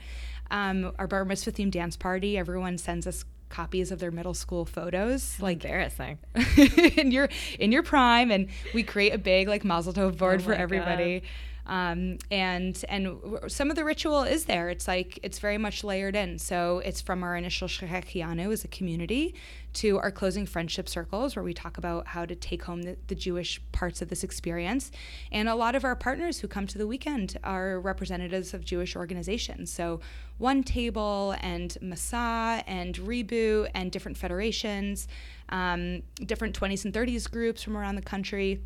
Um, 0.50 0.94
our 0.98 1.08
bar 1.08 1.26
mitzvah 1.26 1.52
themed 1.52 1.72
dance 1.72 1.98
party. 1.98 2.38
Everyone 2.38 2.78
sends 2.78 3.06
us 3.08 3.26
copies 3.50 3.92
of 3.92 4.00
their 4.00 4.12
middle 4.12 4.34
school 4.34 4.66
photos 4.66 5.40
like 5.40 5.64
embarrassing 5.64 6.18
in 6.98 7.12
your 7.12 7.30
in 7.58 7.72
your 7.72 7.82
prime 7.82 8.30
and 8.30 8.50
we 8.74 8.84
create 8.84 9.14
a 9.14 9.18
big 9.18 9.48
like 9.48 9.64
mazel 9.64 9.94
tov 9.94 10.18
board 10.18 10.42
oh 10.42 10.44
for 10.44 10.54
everybody 10.54 11.22
God. 11.22 11.30
Um, 11.68 12.18
and 12.32 12.84
and 12.88 13.20
some 13.48 13.70
of 13.70 13.76
the 13.76 13.84
ritual 13.84 14.24
is 14.24 14.46
there. 14.46 14.70
It's 14.70 14.88
like 14.88 15.20
it's 15.22 15.40
very 15.40 15.58
much 15.58 15.84
layered 15.84 16.16
in. 16.16 16.40
So 16.40 16.80
it's 16.80 17.02
from 17.02 17.24
our 17.24 17.36
initial 17.36 17.68
Shehecheyanu 17.68 18.52
as 18.52 18.64
a 18.64 18.70
community 18.70 19.36
to 19.74 20.00
our 20.00 20.10
closing 20.10 20.46
friendship 20.46 20.90
circles 20.90 21.36
where 21.36 21.44
we 21.44 21.54
talk 21.54 21.78
about 21.78 22.08
how 22.08 22.26
to 22.26 22.34
take 22.34 22.64
home 22.64 22.82
the, 22.82 22.98
the, 23.08 23.14
Jewish 23.14 23.62
parts 23.74 24.02
of 24.02 24.08
this 24.08 24.24
experience. 24.24 24.92
And 25.32 25.48
a 25.48 25.54
lot 25.54 25.76
of 25.76 25.84
our 25.84 25.96
partners 25.96 26.40
who 26.40 26.48
come 26.48 26.66
to 26.68 26.80
the 26.80 26.88
weekend 26.88 27.38
are 27.44 27.80
representatives 27.80 28.56
of 28.56 28.66
Jewish 28.66 28.96
organizations. 28.96 29.72
So 29.72 30.00
One 30.40 30.64
Table 30.64 31.36
and 31.42 31.78
Masa 31.84 32.64
and 32.66 32.96
Reboot 32.96 33.70
and 33.76 33.92
different 33.92 34.18
federations, 34.18 35.08
um, 35.50 36.02
different 36.26 36.60
20s 36.60 36.86
and 36.86 36.94
30s 36.94 37.30
groups 37.30 37.62
from 37.62 37.78
around 37.78 37.96
the 37.96 38.02
country. 38.02 38.62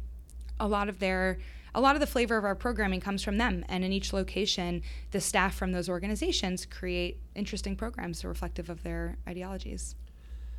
A 0.62 0.68
lot 0.68 0.88
of 0.88 1.00
their 1.00 1.40
a 1.74 1.82
lot 1.82 1.96
of 1.96 2.02
the 2.02 2.08
flavor 2.08 2.38
of 2.38 2.44
our 2.44 2.56
programming 2.56 3.00
comes 3.00 3.24
from 3.24 3.38
them. 3.38 3.66
And 3.70 3.84
in 3.84 3.92
each 3.92 4.14
location, 4.14 4.82
the 5.12 5.22
staff 5.22 5.56
from 5.56 5.72
those 5.72 5.90
organizations 5.90 6.66
create 6.66 7.20
interesting 7.36 7.76
programs 7.76 8.26
reflective 8.26 8.70
of 8.70 8.84
their 8.84 9.18
ideologies. 9.28 9.96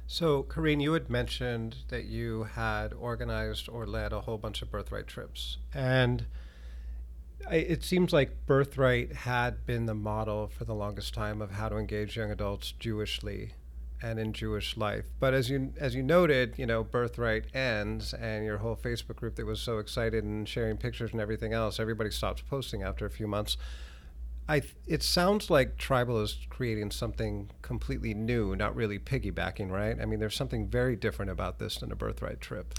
So, 0.06 0.42
Carine, 0.42 0.80
you 0.80 0.92
had 0.92 1.08
mentioned 1.08 1.76
that 1.88 2.04
you 2.04 2.44
had 2.44 2.92
organized 2.92 3.68
or 3.68 3.86
led 3.86 4.12
a 4.12 4.22
whole 4.22 4.38
bunch 4.38 4.60
of 4.60 4.70
birthright 4.70 5.06
trips. 5.06 5.58
And 5.72 6.26
it 7.50 7.82
seems 7.82 8.12
like 8.12 8.46
Birthright 8.46 9.12
had 9.12 9.66
been 9.66 9.86
the 9.86 9.94
model 9.94 10.48
for 10.48 10.64
the 10.64 10.74
longest 10.74 11.14
time 11.14 11.42
of 11.42 11.52
how 11.52 11.68
to 11.68 11.76
engage 11.76 12.16
young 12.16 12.30
adults 12.30 12.72
Jewishly 12.78 13.52
and 14.02 14.18
in 14.18 14.32
Jewish 14.32 14.76
life. 14.76 15.06
But 15.20 15.32
as 15.32 15.48
you 15.48 15.72
as 15.78 15.94
you 15.94 16.02
noted, 16.02 16.54
you 16.58 16.66
know, 16.66 16.82
birthright 16.82 17.54
ends, 17.54 18.12
and 18.12 18.44
your 18.44 18.58
whole 18.58 18.76
Facebook 18.76 19.16
group 19.16 19.36
that 19.36 19.46
was 19.46 19.60
so 19.60 19.78
excited 19.78 20.24
and 20.24 20.48
sharing 20.48 20.76
pictures 20.76 21.12
and 21.12 21.20
everything 21.20 21.52
else, 21.52 21.78
everybody 21.78 22.10
stops 22.10 22.42
posting 22.42 22.82
after 22.82 23.06
a 23.06 23.10
few 23.10 23.26
months. 23.26 23.56
I 24.48 24.60
th- 24.60 24.74
it 24.86 25.02
sounds 25.02 25.50
like 25.50 25.78
tribal 25.78 26.20
is 26.20 26.36
creating 26.50 26.90
something 26.90 27.50
completely 27.62 28.12
new, 28.12 28.56
not 28.56 28.74
really 28.74 28.98
piggybacking, 28.98 29.70
right? 29.70 29.96
I 30.00 30.04
mean, 30.04 30.18
there's 30.18 30.34
something 30.34 30.66
very 30.66 30.96
different 30.96 31.30
about 31.30 31.58
this 31.58 31.76
than 31.76 31.92
a 31.92 31.96
birthright 31.96 32.40
trip. 32.40 32.74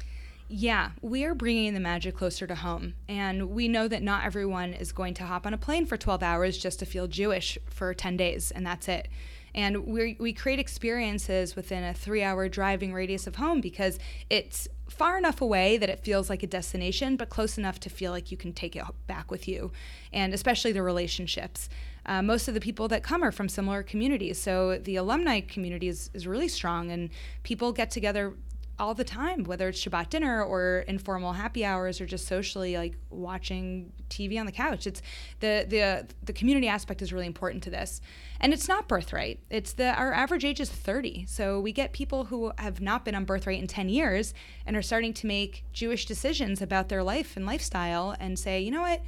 Yeah, 0.50 0.92
we 1.02 1.24
are 1.24 1.34
bringing 1.34 1.74
the 1.74 1.80
magic 1.80 2.16
closer 2.16 2.46
to 2.46 2.56
home. 2.56 2.94
And 3.08 3.50
we 3.50 3.68
know 3.70 3.88
that 3.88 4.04
not 4.04 4.26
everyone 4.26 4.74
is 4.74 4.92
going 4.92 5.14
to 5.16 5.24
hop 5.24 5.46
on 5.46 5.54
a 5.54 5.58
plane 5.58 5.86
for 5.86 5.96
12 5.96 6.22
hours 6.22 6.58
just 6.58 6.80
to 6.80 6.86
feel 6.86 7.08
Jewish 7.08 7.58
for 7.70 7.94
10 7.94 8.18
days, 8.18 8.52
and 8.52 8.66
that's 8.66 8.88
it. 8.90 9.08
And 9.56 9.86
we 9.86 10.18
we 10.20 10.34
create 10.34 10.60
experiences 10.60 11.56
within 11.56 11.84
a 11.84 11.94
three 11.94 12.24
hour 12.24 12.50
driving 12.50 12.94
radius 12.94 13.28
of 13.28 13.36
home 13.36 13.62
because 13.62 14.00
it's 14.30 14.68
far 14.90 15.18
enough 15.18 15.42
away 15.42 15.78
that 15.78 15.90
it 15.90 16.00
feels 16.00 16.30
like 16.30 16.44
a 16.44 16.48
destination, 16.48 17.16
but 17.16 17.30
close 17.30 17.58
enough 17.58 17.80
to 17.80 17.90
feel 17.90 18.12
like 18.12 18.32
you 18.32 18.38
can 18.38 18.54
take 18.54 18.76
it 18.76 18.84
back 19.08 19.32
with 19.32 19.48
you, 19.48 19.72
and 20.12 20.34
especially 20.34 20.72
the 20.72 20.84
relationships. 20.84 21.70
Uh, 22.06 22.22
most 22.22 22.48
of 22.48 22.54
the 22.54 22.60
people 22.60 22.88
that 22.88 23.02
come 23.02 23.24
are 23.24 23.32
from 23.32 23.48
similar 23.48 23.82
communities, 23.82 24.40
so 24.40 24.78
the 24.78 24.96
alumni 24.96 25.40
community 25.40 25.88
is, 25.88 26.10
is 26.14 26.28
really 26.28 26.48
strong, 26.48 26.92
and 26.92 27.10
people 27.44 27.72
get 27.72 27.90
together 27.90 28.34
all 28.80 28.96
the 28.96 29.04
time, 29.04 29.44
whether 29.44 29.70
it's 29.70 29.84
Shabbat 29.84 30.10
dinner 30.10 30.44
or 30.44 30.84
informal 30.88 31.34
happy 31.34 31.64
hours 31.64 32.02
or 32.02 32.06
just 32.06 32.28
socially 32.28 32.76
like 32.76 32.96
watching 33.10 33.92
TV 34.10 34.40
on 34.40 34.46
the 34.46 34.52
couch. 34.52 34.88
It's 34.88 35.02
the 35.42 35.66
the 35.70 36.08
the 36.24 36.34
community 36.34 36.68
aspect 36.68 37.02
is 37.02 37.14
really 37.14 37.28
important 37.28 37.64
to 37.64 37.70
this. 37.70 38.02
And 38.40 38.52
it's 38.52 38.68
not 38.68 38.88
birthright. 38.88 39.40
It's 39.50 39.74
the 39.74 39.94
our 39.94 40.14
average 40.14 40.44
age 40.44 40.60
is 40.60 40.70
30. 40.70 41.26
So 41.28 41.60
we 41.60 41.72
get 41.72 41.94
people 41.94 42.26
who 42.26 42.52
have 42.58 42.82
not 42.82 43.06
been 43.06 43.16
on 43.16 43.26
birthright 43.26 43.60
in 43.60 43.68
10 43.68 43.90
years 43.90 44.34
and 44.66 44.76
are 44.76 44.82
starting 44.82 45.14
to 45.14 45.28
make 45.28 45.64
Jewish 45.72 46.06
decisions 46.06 46.62
about 46.62 46.90
their 46.90 47.04
life 47.04 47.38
and 47.38 47.46
lifestyle 47.46 48.16
and 48.20 48.40
say, 48.40 48.60
"You 48.60 48.72
know 48.72 48.82
what? 48.82 49.02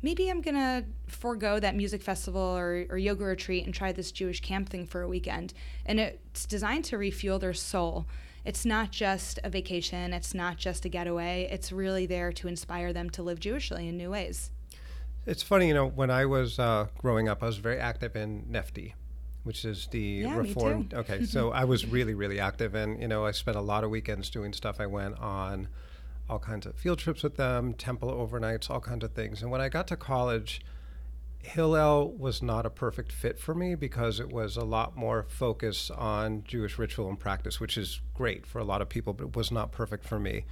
Maybe 0.00 0.30
I'm 0.30 0.42
gonna 0.42 0.84
forego 1.08 1.58
that 1.58 1.74
music 1.74 2.02
festival 2.02 2.40
or, 2.40 2.86
or 2.88 2.98
yoga 2.98 3.24
retreat 3.24 3.64
and 3.64 3.74
try 3.74 3.90
this 3.90 4.12
Jewish 4.12 4.40
camp 4.40 4.68
thing 4.68 4.86
for 4.86 5.02
a 5.02 5.08
weekend. 5.08 5.54
And 5.84 5.98
it's 5.98 6.46
designed 6.46 6.84
to 6.86 6.98
refuel 6.98 7.40
their 7.40 7.52
soul 7.52 8.06
it's 8.48 8.64
not 8.64 8.90
just 8.90 9.38
a 9.44 9.50
vacation, 9.50 10.14
it's 10.14 10.32
not 10.32 10.56
just 10.56 10.86
a 10.86 10.88
getaway. 10.88 11.46
It's 11.52 11.70
really 11.70 12.06
there 12.06 12.32
to 12.32 12.48
inspire 12.48 12.94
them 12.94 13.10
to 13.10 13.22
live 13.22 13.38
Jewishly 13.38 13.90
in 13.90 13.98
new 13.98 14.08
ways. 14.10 14.50
It's 15.26 15.42
funny, 15.42 15.68
you 15.68 15.74
know, 15.74 15.86
when 15.86 16.10
I 16.10 16.24
was 16.24 16.58
uh, 16.58 16.86
growing 16.96 17.28
up, 17.28 17.42
I 17.42 17.46
was 17.46 17.58
very 17.58 17.78
active 17.78 18.16
in 18.16 18.46
NFTY, 18.50 18.94
which 19.42 19.66
is 19.66 19.86
the 19.90 20.00
yeah, 20.00 20.34
reformed. 20.34 20.94
Okay, 20.94 21.24
so 21.26 21.50
I 21.50 21.64
was 21.64 21.84
really, 21.84 22.14
really 22.14 22.40
active, 22.40 22.74
and 22.74 23.02
you 23.02 23.06
know, 23.06 23.26
I 23.26 23.32
spent 23.32 23.58
a 23.58 23.60
lot 23.60 23.84
of 23.84 23.90
weekends 23.90 24.30
doing 24.30 24.54
stuff. 24.54 24.80
I 24.80 24.86
went 24.86 25.18
on 25.18 25.68
all 26.30 26.38
kinds 26.38 26.64
of 26.64 26.74
field 26.74 27.00
trips 27.00 27.22
with 27.22 27.36
them, 27.36 27.74
temple 27.74 28.08
overnights, 28.08 28.70
all 28.70 28.80
kinds 28.80 29.04
of 29.04 29.12
things. 29.12 29.42
And 29.42 29.50
when 29.50 29.60
I 29.60 29.68
got 29.68 29.86
to 29.88 29.96
college, 29.96 30.62
Hillel 31.42 32.12
was 32.12 32.42
not 32.42 32.66
a 32.66 32.70
perfect 32.70 33.12
fit 33.12 33.38
for 33.38 33.54
me 33.54 33.74
because 33.74 34.20
it 34.20 34.30
was 34.30 34.56
a 34.56 34.64
lot 34.64 34.96
more 34.96 35.24
focus 35.28 35.90
on 35.90 36.44
Jewish 36.44 36.78
ritual 36.78 37.08
and 37.08 37.18
practice, 37.18 37.60
which 37.60 37.78
is 37.78 38.00
great 38.14 38.46
for 38.46 38.58
a 38.58 38.64
lot 38.64 38.82
of 38.82 38.88
people, 38.88 39.12
but 39.12 39.28
it 39.28 39.36
was 39.36 39.50
not 39.50 39.72
perfect 39.72 40.04
for 40.04 40.18
me. 40.18 40.44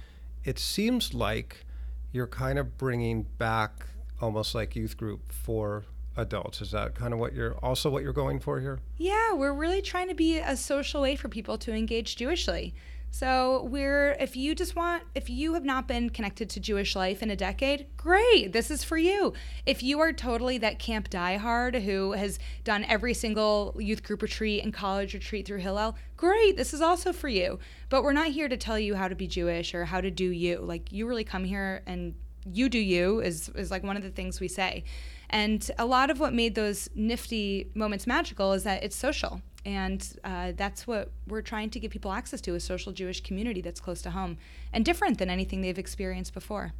It 0.43 0.57
seems 0.57 1.13
like 1.13 1.65
you're 2.11 2.27
kind 2.27 2.57
of 2.57 2.77
bringing 2.77 3.23
back 3.37 3.85
almost 4.21 4.55
like 4.55 4.75
youth 4.75 4.97
group 4.97 5.31
for 5.31 5.85
adults. 6.15 6.61
Is 6.61 6.71
that 6.71 6.95
kind 6.95 7.13
of 7.13 7.19
what 7.19 7.33
you're 7.33 7.55
also 7.57 7.89
what 7.89 8.01
you're 8.03 8.13
going 8.13 8.39
for 8.39 8.59
here? 8.59 8.79
Yeah, 8.97 9.33
we're 9.33 9.53
really 9.53 9.81
trying 9.81 10.07
to 10.07 10.15
be 10.15 10.37
a 10.39 10.57
social 10.57 11.01
way 11.01 11.15
for 11.15 11.29
people 11.29 11.57
to 11.59 11.73
engage 11.73 12.15
Jewishly. 12.15 12.73
So 13.09 13.63
we're 13.63 14.11
if 14.19 14.35
you 14.35 14.53
just 14.53 14.75
want 14.75 15.03
if 15.15 15.29
you 15.29 15.53
have 15.53 15.63
not 15.63 15.87
been 15.87 16.09
connected 16.09 16.49
to 16.51 16.59
Jewish 16.59 16.95
life 16.95 17.23
in 17.23 17.31
a 17.31 17.35
decade, 17.35 17.87
great. 17.97 18.53
This 18.53 18.69
is 18.69 18.83
for 18.83 18.97
you. 18.97 19.33
If 19.65 19.81
you 19.81 19.99
are 20.01 20.13
totally 20.13 20.57
that 20.59 20.77
camp 20.77 21.09
diehard 21.09 21.81
who 21.81 22.11
has 22.11 22.37
done 22.63 22.85
every 22.85 23.13
single 23.13 23.75
youth 23.79 24.03
group 24.03 24.21
retreat 24.21 24.63
and 24.63 24.73
college 24.73 25.13
retreat 25.13 25.47
through 25.47 25.59
Hillel, 25.59 25.95
great. 26.15 26.57
This 26.57 26.73
is 26.73 26.81
also 26.81 27.11
for 27.11 27.27
you. 27.27 27.59
But 27.89 28.03
we're 28.03 28.13
not 28.13 28.27
here 28.27 28.49
to 28.49 28.57
tell 28.57 28.77
you 28.77 28.95
how 28.95 29.07
to 29.07 29.15
be 29.15 29.27
Jewish 29.27 29.73
or 29.73 29.85
how 29.85 30.01
to 30.01 30.11
do 30.11 30.29
you. 30.29 30.59
Like 30.59 30.91
you 30.91 31.07
really 31.07 31.23
come 31.23 31.43
here 31.43 31.81
and 31.87 32.13
you 32.45 32.69
do 32.69 32.79
you 32.79 33.19
is 33.21 33.49
is 33.49 33.71
like 33.71 33.83
one 33.83 33.97
of 33.97 34.03
the 34.03 34.09
things 34.09 34.39
we 34.39 34.47
say. 34.47 34.83
And 35.29 35.69
a 35.77 35.85
lot 35.85 36.09
of 36.09 36.19
what 36.19 36.33
made 36.33 36.55
those 36.55 36.87
NFTY 36.89 37.75
moments 37.75 38.07
magical 38.07 38.53
is 38.53 38.63
that 38.63 38.83
it's 38.83 38.95
social 38.95 39.41
and 39.67 40.17
uh, 40.23 40.53
that's 40.55 40.87
what 40.87 41.11
we're 41.27 41.41
trying 41.41 41.69
to 41.69 41.77
give 41.77 41.91
people 41.91 42.13
access 42.13 42.39
to 42.39 42.55
a 42.55 42.59
social 42.59 42.93
Jewish 42.93 43.21
community 43.21 43.59
that's 43.59 43.81
close 43.81 44.01
to 44.03 44.11
home 44.11 44.37
and 44.71 44.85
different 44.85 45.17
than 45.17 45.29
anything 45.29 45.59
they've 45.59 45.77
experienced 45.77 46.33
before. 46.33 46.71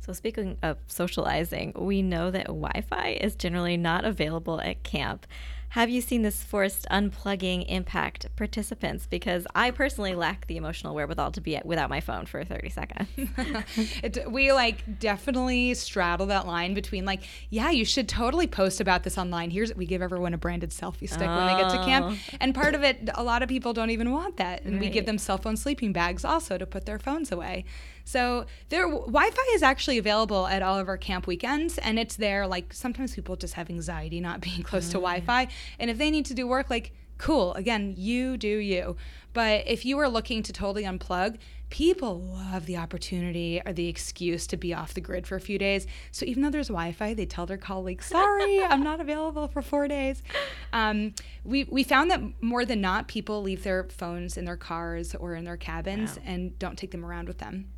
So, 0.00 0.12
speaking 0.12 0.56
of 0.62 0.78
socializing, 0.86 1.74
we 1.76 2.02
know 2.02 2.30
that 2.30 2.46
Wi 2.46 2.82
Fi 2.88 3.18
is 3.20 3.34
generally 3.34 3.76
not 3.76 4.04
available 4.04 4.60
at 4.60 4.82
camp. 4.82 5.26
Have 5.70 5.88
you 5.88 6.00
seen 6.00 6.22
this 6.22 6.42
forced 6.42 6.84
unplugging 6.90 7.64
impact 7.68 8.26
participants? 8.34 9.06
Because 9.06 9.46
I 9.54 9.70
personally 9.70 10.16
lack 10.16 10.48
the 10.48 10.56
emotional 10.56 10.96
wherewithal 10.96 11.30
to 11.30 11.40
be 11.40 11.60
without 11.64 11.88
my 11.88 12.00
phone 12.00 12.26
for 12.26 12.42
30 12.42 12.70
seconds. 12.70 13.08
it, 14.02 14.28
we 14.28 14.50
like 14.50 14.98
definitely 14.98 15.74
straddle 15.74 16.26
that 16.26 16.44
line 16.44 16.74
between 16.74 17.04
like, 17.04 17.20
yeah, 17.50 17.70
you 17.70 17.84
should 17.84 18.08
totally 18.08 18.48
post 18.48 18.80
about 18.80 19.04
this 19.04 19.16
online. 19.16 19.50
Here's 19.50 19.72
we 19.76 19.86
give 19.86 20.02
everyone 20.02 20.34
a 20.34 20.38
branded 20.38 20.70
selfie 20.70 21.08
stick 21.08 21.28
oh. 21.28 21.36
when 21.36 21.46
they 21.46 21.62
get 21.62 21.70
to 21.70 21.84
camp, 21.84 22.06
oh. 22.10 22.36
and 22.40 22.52
part 22.52 22.74
of 22.74 22.82
it, 22.82 23.08
a 23.14 23.22
lot 23.22 23.44
of 23.44 23.48
people 23.48 23.72
don't 23.72 23.90
even 23.90 24.10
want 24.10 24.38
that, 24.38 24.64
and 24.64 24.74
right. 24.74 24.80
we 24.80 24.90
give 24.90 25.06
them 25.06 25.18
cell 25.18 25.38
phone 25.38 25.56
sleeping 25.56 25.92
bags 25.92 26.24
also 26.24 26.58
to 26.58 26.66
put 26.66 26.84
their 26.84 26.98
phones 26.98 27.30
away. 27.30 27.64
So 28.10 28.44
there, 28.70 28.88
Wi-Fi 28.90 29.42
is 29.54 29.62
actually 29.62 29.96
available 29.96 30.48
at 30.48 30.62
all 30.64 30.76
of 30.80 30.88
our 30.88 30.98
camp 30.98 31.28
weekends, 31.28 31.78
and 31.78 31.96
it's 31.96 32.16
there. 32.16 32.44
Like 32.44 32.72
sometimes 32.72 33.14
people 33.14 33.36
just 33.36 33.54
have 33.54 33.70
anxiety 33.70 34.18
not 34.18 34.40
being 34.48 34.64
close 34.64 34.86
to 34.88 34.94
Wi-Fi, 34.94 35.46
and 35.78 35.88
if 35.90 35.96
they 35.96 36.10
need 36.10 36.26
to 36.26 36.34
do 36.34 36.48
work, 36.48 36.70
like 36.70 36.92
cool. 37.18 37.54
Again, 37.54 37.94
you 37.96 38.36
do 38.36 38.48
you. 38.48 38.96
But 39.32 39.62
if 39.68 39.84
you 39.84 39.96
are 40.00 40.08
looking 40.08 40.42
to 40.42 40.52
totally 40.52 40.82
unplug, 40.82 41.36
people 41.68 42.18
love 42.20 42.66
the 42.66 42.78
opportunity 42.78 43.62
or 43.64 43.72
the 43.72 43.86
excuse 43.86 44.48
to 44.48 44.56
be 44.56 44.74
off 44.74 44.92
the 44.94 45.00
grid 45.00 45.24
for 45.26 45.36
a 45.36 45.40
few 45.40 45.56
days. 45.58 45.86
So 46.10 46.26
even 46.26 46.42
though 46.42 46.50
there's 46.50 46.66
Wi-Fi, 46.66 47.14
they 47.14 47.26
tell 47.26 47.46
their 47.46 47.58
colleagues, 47.58 48.06
"Sorry, 48.06 48.60
I'm 48.70 48.82
not 48.82 49.00
available 49.00 49.46
for 49.46 49.62
four 49.62 49.86
days." 49.86 50.20
Um, 50.72 51.14
we 51.44 51.62
we 51.70 51.84
found 51.84 52.10
that 52.10 52.20
more 52.42 52.64
than 52.64 52.80
not, 52.80 53.06
people 53.06 53.40
leave 53.40 53.62
their 53.62 53.84
phones 53.84 54.36
in 54.36 54.46
their 54.46 54.56
cars 54.56 55.14
or 55.14 55.36
in 55.36 55.44
their 55.44 55.56
cabins 55.56 56.16
Wow. 56.16 56.22
and 56.26 56.58
don't 56.58 56.76
take 56.76 56.90
them 56.90 57.04
around 57.04 57.28
with 57.28 57.38
them. 57.38 57.68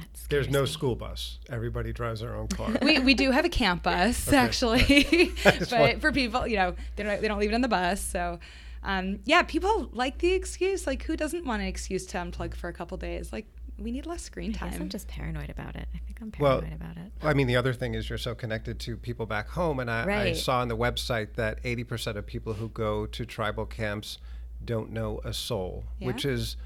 That 0.00 0.28
There's 0.30 0.48
no 0.48 0.62
me. 0.62 0.66
school 0.66 0.96
bus. 0.96 1.38
Everybody 1.50 1.92
drives 1.92 2.20
their 2.20 2.34
own 2.34 2.48
car. 2.48 2.70
We, 2.82 2.98
we 3.00 3.14
do 3.14 3.30
have 3.30 3.44
a 3.44 3.48
camp 3.50 3.82
bus 3.84 4.28
Okay. 4.28 4.36
actually, 4.36 5.32
but 5.44 5.72
want- 5.72 6.00
for 6.00 6.12
people, 6.12 6.46
you 6.46 6.56
know, 6.56 6.74
they 6.96 7.02
don't 7.02 7.20
they 7.20 7.28
don't 7.28 7.38
leave 7.38 7.50
it 7.50 7.54
on 7.54 7.60
the 7.60 7.68
bus. 7.68 8.00
So, 8.00 8.38
um, 8.82 9.20
yeah, 9.24 9.42
people 9.42 9.90
like 9.92 10.18
the 10.18 10.32
excuse. 10.32 10.86
Like, 10.86 11.02
who 11.04 11.16
doesn't 11.16 11.44
want 11.44 11.62
an 11.62 11.68
excuse 11.68 12.06
to 12.06 12.18
unplug 12.18 12.54
for 12.54 12.68
a 12.68 12.72
couple 12.72 12.96
days? 12.96 13.32
Like, 13.32 13.46
we 13.78 13.90
need 13.90 14.06
less 14.06 14.22
screen 14.22 14.54
I 14.60 14.68
guess 14.68 14.78
I'm 14.80 14.88
just 14.88 15.08
paranoid 15.08 15.50
about 15.50 15.74
it. 15.76 15.88
I 15.94 15.98
think 16.06 16.20
I'm 16.20 16.32
Well, 16.38 16.60
paranoid 16.60 16.80
about 16.80 16.96
it. 16.98 17.10
I 17.22 17.34
mean, 17.34 17.46
the 17.46 17.56
other 17.56 17.72
thing 17.72 17.94
is 17.94 18.08
you're 18.08 18.18
so 18.18 18.34
connected 18.34 18.78
to 18.80 18.96
people 18.96 19.26
back 19.26 19.48
home, 19.48 19.80
and 19.80 19.90
I, 19.90 20.22
I 20.28 20.32
saw 20.34 20.60
on 20.60 20.68
the 20.68 20.76
website 20.76 21.34
that 21.34 21.62
80% 21.64 22.16
of 22.16 22.26
people 22.26 22.54
who 22.54 22.68
go 22.68 23.06
to 23.06 23.24
tribal 23.24 23.66
camps 23.66 24.18
don't 24.64 24.90
know 24.92 25.20
a 25.24 25.32
soul, 25.32 25.84
which 25.98 26.24
is 26.24 26.56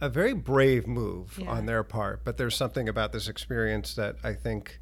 a 0.00 0.08
very 0.08 0.32
brave 0.34 0.86
move 0.86 1.38
Yeah. 1.40 1.50
on 1.50 1.66
their 1.66 1.82
part. 1.82 2.24
But 2.24 2.36
there's 2.36 2.54
something 2.56 2.88
about 2.88 3.12
this 3.12 3.28
experience 3.28 3.94
that 3.94 4.16
I 4.22 4.32
think 4.34 4.78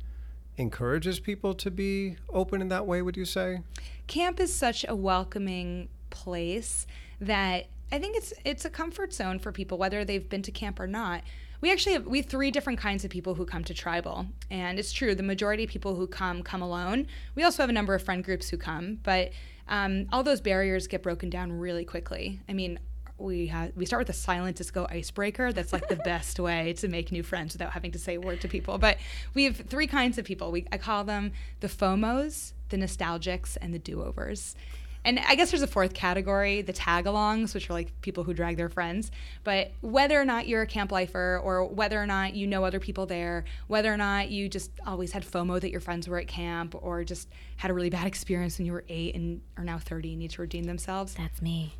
encourages 0.56 1.18
people 1.20 1.54
to 1.54 1.70
be 1.70 2.16
open 2.28 2.60
in 2.60 2.68
that 2.68 2.86
way. 2.86 3.02
Would 3.02 3.16
you 3.16 3.24
say? 3.24 3.60
camp 4.08 4.40
is 4.40 4.54
such 4.54 4.84
a 4.88 4.94
welcoming 4.94 5.88
place 6.10 6.86
that 7.20 7.66
I 7.90 7.98
think 7.98 8.16
it's 8.16 8.32
it's 8.44 8.64
a 8.64 8.70
comfort 8.70 9.12
zone 9.14 9.38
for 9.38 9.52
people 9.52 9.78
whether 9.78 10.04
they've 10.04 10.28
been 10.28 10.42
to 10.42 10.50
camp 10.50 10.78
or 10.80 10.86
not. 10.86 11.22
We 11.60 11.70
actually 11.70 11.92
have 11.92 12.06
we 12.06 12.18
have 12.18 12.26
three 12.26 12.50
different 12.50 12.78
kinds 12.80 13.04
of 13.04 13.10
people 13.10 13.34
who 13.34 13.46
come 13.46 13.64
to 13.64 13.72
tribal, 13.74 14.26
and 14.50 14.78
it's 14.78 14.92
true 14.92 15.14
the 15.14 15.22
majority 15.22 15.64
of 15.64 15.70
people 15.70 15.94
who 15.94 16.06
come 16.06 16.42
come 16.42 16.60
alone. 16.60 17.06
We 17.34 17.44
also 17.44 17.62
have 17.62 17.70
a 17.70 17.72
number 17.72 17.94
of 17.94 18.02
friend 18.02 18.22
groups 18.24 18.48
who 18.50 18.56
come, 18.56 18.98
but 19.02 19.30
um, 19.68 20.06
all 20.12 20.22
those 20.22 20.40
barriers 20.40 20.86
get 20.88 21.02
broken 21.02 21.30
down 21.30 21.52
really 21.52 21.84
quickly. 21.84 22.40
I 22.48 22.52
mean. 22.52 22.78
We 23.18 23.46
have 23.48 23.72
we 23.76 23.86
start 23.86 24.00
with 24.00 24.10
a 24.10 24.18
silent 24.18 24.56
disco 24.56 24.86
icebreaker. 24.90 25.52
That's 25.52 25.72
like 25.72 25.88
the 25.88 25.96
best 26.04 26.40
way 26.40 26.72
to 26.74 26.88
make 26.88 27.12
new 27.12 27.22
friends 27.22 27.54
without 27.54 27.72
having 27.72 27.92
to 27.92 27.98
say 27.98 28.14
a 28.14 28.20
word 28.20 28.40
to 28.40 28.48
people. 28.48 28.78
But 28.78 28.98
we 29.34 29.44
have 29.44 29.56
three 29.56 29.86
kinds 29.86 30.18
of 30.18 30.24
people. 30.24 30.50
We 30.50 30.66
I 30.72 30.78
call 30.78 31.04
them 31.04 31.32
the 31.60 31.68
FOMOs, 31.68 32.52
the 32.70 32.76
nostalgics, 32.76 33.56
and 33.60 33.72
the 33.72 33.78
do-overs. 33.78 34.56
And 35.04 35.18
I 35.18 35.34
guess 35.34 35.50
there's 35.50 35.62
a 35.62 35.66
fourth 35.66 35.94
category, 35.94 36.62
the 36.62 36.72
tag-alongs, 36.72 37.54
which 37.54 37.68
are 37.68 37.72
like 37.72 38.00
people 38.02 38.24
who 38.24 38.34
drag 38.34 38.56
their 38.56 38.68
friends. 38.68 39.10
But 39.44 39.72
whether 39.80 40.20
or 40.20 40.24
not 40.24 40.46
you're 40.46 40.62
a 40.62 40.66
camp 40.66 40.92
lifer, 40.92 41.40
or 41.42 41.66
whether 41.66 42.00
or 42.00 42.06
not 42.06 42.34
you 42.34 42.46
know 42.46 42.64
other 42.64 42.80
people 42.80 43.06
there, 43.06 43.44
whether 43.66 43.92
or 43.92 43.96
not 43.96 44.30
you 44.30 44.48
just 44.48 44.70
always 44.86 45.12
had 45.12 45.24
FOMO 45.24 45.60
that 45.60 45.70
your 45.70 45.80
friends 45.80 46.08
were 46.08 46.18
at 46.18 46.28
camp, 46.28 46.74
or 46.80 47.04
just 47.04 47.28
had 47.56 47.70
a 47.70 47.74
really 47.74 47.90
bad 47.90 48.06
experience 48.06 48.58
when 48.58 48.66
you 48.66 48.72
were 48.72 48.84
eight 48.88 49.14
and 49.14 49.40
are 49.56 49.64
now 49.64 49.78
30 49.78 50.10
and 50.10 50.18
need 50.20 50.30
to 50.30 50.42
redeem 50.42 50.64
themselves, 50.64 51.14
That's 51.14 51.42
me. 51.42 51.74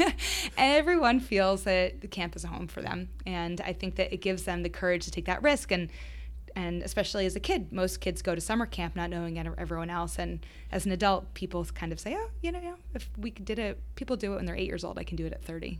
everyone 0.56 1.20
feels 1.20 1.64
that 1.64 2.00
the 2.00 2.08
camp 2.08 2.36
is 2.36 2.44
a 2.44 2.48
home 2.48 2.66
for 2.66 2.82
them 2.82 3.08
and 3.26 3.60
i 3.60 3.72
think 3.72 3.96
that 3.96 4.12
it 4.12 4.18
gives 4.18 4.44
them 4.44 4.62
the 4.62 4.68
courage 4.68 5.04
to 5.04 5.10
take 5.10 5.26
that 5.26 5.42
risk 5.42 5.70
and 5.72 5.90
and 6.56 6.82
especially 6.82 7.26
as 7.26 7.36
a 7.36 7.40
kid 7.40 7.72
most 7.72 8.00
kids 8.00 8.22
go 8.22 8.34
to 8.34 8.40
summer 8.40 8.66
camp 8.66 8.96
not 8.96 9.10
knowing 9.10 9.38
everyone 9.38 9.90
else. 9.90 10.18
And 10.18 10.44
as 10.72 10.86
an 10.86 10.92
adult 10.92 11.32
people 11.34 11.64
kind 11.64 11.92
of 11.92 12.00
say 12.00 12.16
oh 12.18 12.30
you 12.42 12.52
know 12.52 12.76
if 12.94 13.08
we 13.18 13.30
did 13.30 13.58
it 13.58 13.80
people 13.94 14.16
do 14.16 14.32
it 14.32 14.36
when 14.36 14.44
they're 14.46 14.56
eight 14.56 14.66
years 14.66 14.84
old. 14.84 14.98
I 14.98 15.04
can 15.04 15.16
do 15.16 15.26
it 15.26 15.32
at 15.32 15.44
30 15.44 15.78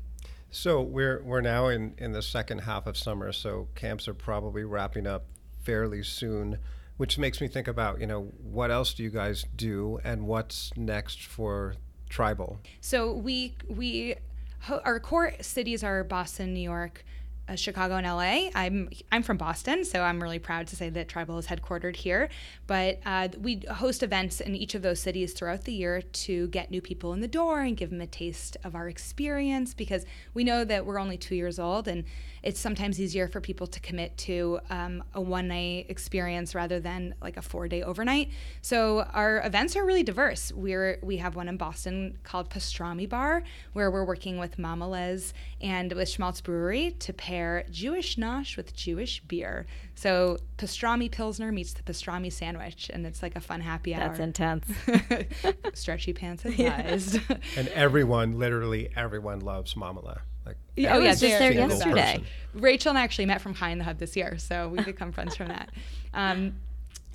So 0.50 0.80
we're 0.82 1.22
we're 1.22 1.40
now 1.40 1.68
in 1.68 1.94
in 1.98 2.12
the 2.12 2.22
second 2.22 2.60
half 2.60 2.86
of 2.86 2.96
summer, 2.96 3.32
so 3.32 3.68
camps 3.74 4.08
are 4.08 4.14
probably 4.14 4.64
wrapping 4.64 5.06
up 5.06 5.26
fairly 5.62 6.02
soon, 6.02 6.58
which 6.96 7.18
makes 7.18 7.40
me 7.40 7.48
think 7.48 7.68
about 7.68 8.00
you 8.00 8.06
know 8.06 8.32
what 8.42 8.70
else 8.70 8.94
do 8.94 9.02
you 9.02 9.10
guys 9.10 9.44
do 9.54 10.00
and 10.02 10.26
what's 10.26 10.72
next 10.76 11.22
for 11.24 11.74
tribal. 12.08 12.58
So 12.80 13.12
we 13.12 13.54
we 13.68 14.16
our 14.68 15.00
core 15.00 15.32
cities 15.40 15.82
are 15.82 16.04
Boston, 16.04 16.52
New 16.52 16.60
York, 16.60 17.04
Chicago, 17.56 17.96
and 17.96 18.06
LA. 18.06 18.50
I'm 18.54 18.90
I'm 19.10 19.22
from 19.22 19.36
Boston, 19.36 19.84
so 19.84 20.02
I'm 20.02 20.22
really 20.22 20.38
proud 20.38 20.66
to 20.68 20.76
say 20.76 20.88
that 20.90 21.08
Trybal 21.08 21.38
is 21.38 21.46
headquartered 21.46 21.96
here. 21.96 22.28
But 22.66 23.00
uh, 23.04 23.28
we 23.40 23.62
host 23.70 24.02
events 24.02 24.40
in 24.40 24.54
each 24.54 24.74
of 24.74 24.82
those 24.82 25.00
cities 25.00 25.32
throughout 25.32 25.64
the 25.64 25.72
year 25.72 26.02
to 26.02 26.48
get 26.48 26.70
new 26.70 26.80
people 26.80 27.12
in 27.12 27.20
the 27.20 27.28
door 27.28 27.60
and 27.60 27.76
give 27.76 27.90
them 27.90 28.00
a 28.00 28.06
taste 28.06 28.56
of 28.64 28.74
our 28.74 28.88
experience 28.88 29.74
because 29.74 30.04
we 30.34 30.44
know 30.44 30.64
that 30.64 30.86
we're 30.86 30.98
only 30.98 31.16
two 31.16 31.34
years 31.34 31.58
old 31.58 31.88
and 31.88 32.04
it's 32.42 32.58
sometimes 32.58 33.00
easier 33.00 33.28
for 33.28 33.40
people 33.40 33.66
to 33.66 33.80
commit 33.80 34.16
to 34.16 34.60
um, 34.70 35.04
a 35.14 35.20
one 35.20 35.48
night 35.48 35.86
experience 35.88 36.54
rather 36.54 36.80
than 36.80 37.14
like 37.20 37.36
a 37.36 37.42
four 37.42 37.68
day 37.68 37.82
overnight. 37.82 38.30
So 38.62 39.00
our 39.12 39.44
events 39.44 39.76
are 39.76 39.84
really 39.84 40.02
diverse. 40.02 40.52
We're 40.52 40.98
we 41.02 41.18
have 41.18 41.36
one 41.36 41.48
in 41.48 41.56
Boston 41.56 42.18
called 42.22 42.50
Pastrami 42.50 43.08
Bar 43.08 43.42
where 43.72 43.90
we're 43.90 44.04
working 44.04 44.38
with 44.38 44.58
Mamaleh's 44.58 45.34
and 45.60 45.92
with 45.92 46.08
Shmaltz 46.08 46.42
Brewery 46.42 46.92
to 47.00 47.12
pair 47.12 47.39
Jewish 47.70 48.16
nosh 48.16 48.56
with 48.56 48.74
Jewish 48.74 49.20
beer. 49.20 49.66
So 49.94 50.38
pastrami 50.58 51.10
pilsner 51.10 51.52
meets 51.52 51.72
the 51.72 51.82
pastrami 51.82 52.32
sandwich, 52.32 52.90
and 52.92 53.06
it's 53.06 53.22
like 53.22 53.36
a 53.36 53.40
fun 53.40 53.60
happy 53.60 53.94
hour. 53.94 54.08
That's 54.08 54.20
intense. 54.20 54.66
Stretchy 55.74 56.12
pants 56.12 56.44
advised. 56.44 57.20
And 57.56 57.68
everyone, 57.68 58.38
literally 58.38 58.90
everyone, 58.96 59.40
loves 59.40 59.74
Mamaleh. 59.74 60.20
Like 60.46 60.56
oh, 60.56 60.98
yeah, 60.98 60.98
just 60.98 61.20
there 61.20 61.52
yesterday. 61.52 62.18
person. 62.18 62.26
Rachel 62.54 62.90
and 62.90 62.98
I 62.98 63.02
actually 63.02 63.26
met 63.26 63.40
from 63.40 63.54
Chai 63.54 63.70
in 63.70 63.78
the 63.78 63.84
Hub 63.84 63.98
this 63.98 64.16
year, 64.16 64.38
so 64.38 64.68
we 64.68 64.82
become 64.82 65.12
friends 65.12 65.36
from 65.36 65.48
that. 65.48 65.70
Um, 66.14 66.54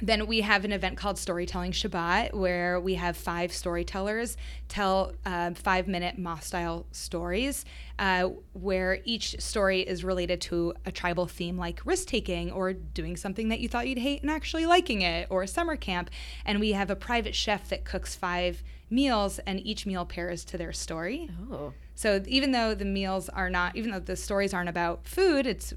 then 0.01 0.27
we 0.27 0.41
have 0.41 0.65
an 0.65 0.73
event 0.73 0.97
called 0.97 1.17
Storytelling 1.17 1.71
Shabbat, 1.71 2.33
where 2.33 2.79
we 2.81 2.95
have 2.95 3.15
five 3.15 3.53
storytellers 3.53 4.35
tell 4.67 5.13
uh, 5.25 5.51
five 5.51 5.87
minute 5.87 6.17
Moth 6.17 6.43
style 6.43 6.85
stories, 6.91 7.63
uh, 7.97 8.29
where 8.53 8.99
each 9.05 9.39
story 9.39 9.81
is 9.81 10.03
related 10.03 10.41
to 10.41 10.73
a 10.85 10.91
tribal 10.91 11.27
theme 11.27 11.57
like 11.57 11.81
risk 11.85 12.07
taking 12.07 12.51
or 12.51 12.73
doing 12.73 13.15
something 13.15 13.47
that 13.49 13.61
you 13.61 13.69
thought 13.69 13.87
you'd 13.87 13.99
hate 13.99 14.21
and 14.21 14.29
actually 14.29 14.65
liking 14.65 15.01
it, 15.01 15.27
or 15.29 15.43
a 15.43 15.47
summer 15.47 15.77
camp. 15.77 16.09
And 16.45 16.59
we 16.59 16.73
have 16.73 16.89
a 16.89 16.95
private 16.95 17.35
chef 17.35 17.69
that 17.69 17.85
cooks 17.85 18.15
five 18.15 18.63
meals, 18.89 19.39
and 19.39 19.65
each 19.65 19.85
meal 19.85 20.05
pairs 20.05 20.43
to 20.45 20.57
their 20.57 20.73
story. 20.73 21.29
Oh. 21.51 21.73
So 21.95 22.21
even 22.27 22.51
though 22.51 22.75
the 22.75 22.85
meals 22.85 23.29
are 23.29 23.49
not, 23.49 23.77
even 23.77 23.91
though 23.91 23.99
the 23.99 24.17
stories 24.17 24.53
aren't 24.53 24.69
about 24.69 25.07
food, 25.07 25.47
it's 25.47 25.73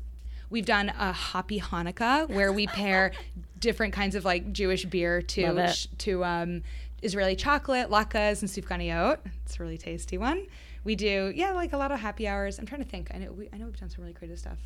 we've 0.50 0.66
done 0.66 0.88
a 0.98 1.12
Hoppy 1.12 1.60
Hanukkah 1.60 2.28
where 2.28 2.52
we 2.52 2.66
pair 2.66 3.12
different 3.60 3.92
kinds 3.92 4.14
of 4.14 4.24
like 4.24 4.52
Jewish 4.52 4.84
beer 4.84 5.16
Love 5.16 5.56
to 5.56 5.72
sh- 5.72 5.86
to 5.98 6.24
um, 6.24 6.62
Israeli 7.02 7.36
chocolate, 7.36 7.90
latkes, 7.90 8.42
and 8.42 8.50
sufganiyot. 8.50 9.18
It's 9.44 9.58
a 9.58 9.62
really 9.62 9.78
tasty 9.78 10.18
one. 10.18 10.46
We 10.84 10.94
do 10.94 11.32
yeah, 11.34 11.52
like 11.52 11.72
a 11.72 11.76
lot 11.76 11.92
of 11.92 12.00
happy 12.00 12.26
hours. 12.26 12.58
I'm 12.58 12.66
trying 12.66 12.82
to 12.82 12.88
think. 12.88 13.10
I 13.14 13.18
know 13.18 13.32
we, 13.32 13.48
I 13.52 13.58
know 13.58 13.66
we've 13.66 13.78
done 13.78 13.90
some 13.90 14.02
really 14.02 14.14
creative 14.14 14.38
stuff. 14.38 14.58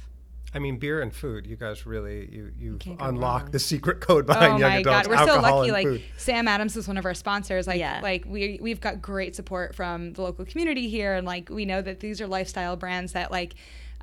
I 0.54 0.58
mean, 0.58 0.76
beer 0.76 1.00
and 1.00 1.14
food. 1.14 1.46
You 1.46 1.56
guys 1.56 1.86
really 1.86 2.28
you 2.30 2.52
you 2.58 2.76
can't 2.76 3.00
unlocked 3.00 3.52
the 3.52 3.58
secret 3.58 4.00
code 4.00 4.26
behind 4.26 4.54
oh 4.54 4.58
young 4.58 4.70
my 4.70 4.82
god, 4.82 5.06
we're 5.06 5.16
so 5.16 5.40
lucky. 5.40 5.72
Like 5.72 5.86
food. 5.86 6.02
Sam 6.18 6.46
Adams 6.46 6.76
is 6.76 6.86
one 6.86 6.98
of 6.98 7.06
our 7.06 7.14
sponsors. 7.14 7.66
Like 7.66 7.78
Yeah. 7.80 8.00
like 8.02 8.24
we 8.26 8.58
we've 8.60 8.80
got 8.80 9.00
great 9.00 9.34
support 9.34 9.74
from 9.74 10.12
the 10.12 10.22
local 10.22 10.44
community 10.44 10.88
here, 10.88 11.14
and 11.14 11.26
like 11.26 11.48
we 11.48 11.64
know 11.64 11.80
that 11.80 12.00
these 12.00 12.20
are 12.20 12.26
lifestyle 12.26 12.76
brands 12.76 13.12
that 13.12 13.30
like. 13.30 13.54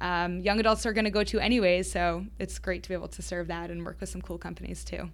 Um, 0.01 0.39
young 0.39 0.59
adults 0.59 0.85
are 0.85 0.93
going 0.93 1.05
to 1.05 1.11
go 1.11 1.23
to 1.25 1.39
anyways, 1.39 1.91
so 1.91 2.25
it's 2.39 2.57
great 2.59 2.83
to 2.83 2.89
be 2.89 2.95
able 2.95 3.09
to 3.09 3.21
serve 3.21 3.47
that 3.47 3.69
and 3.69 3.85
work 3.85 3.97
with 3.99 4.09
some 4.09 4.21
cool 4.21 4.37
companies 4.37 4.83
too. 4.83 5.09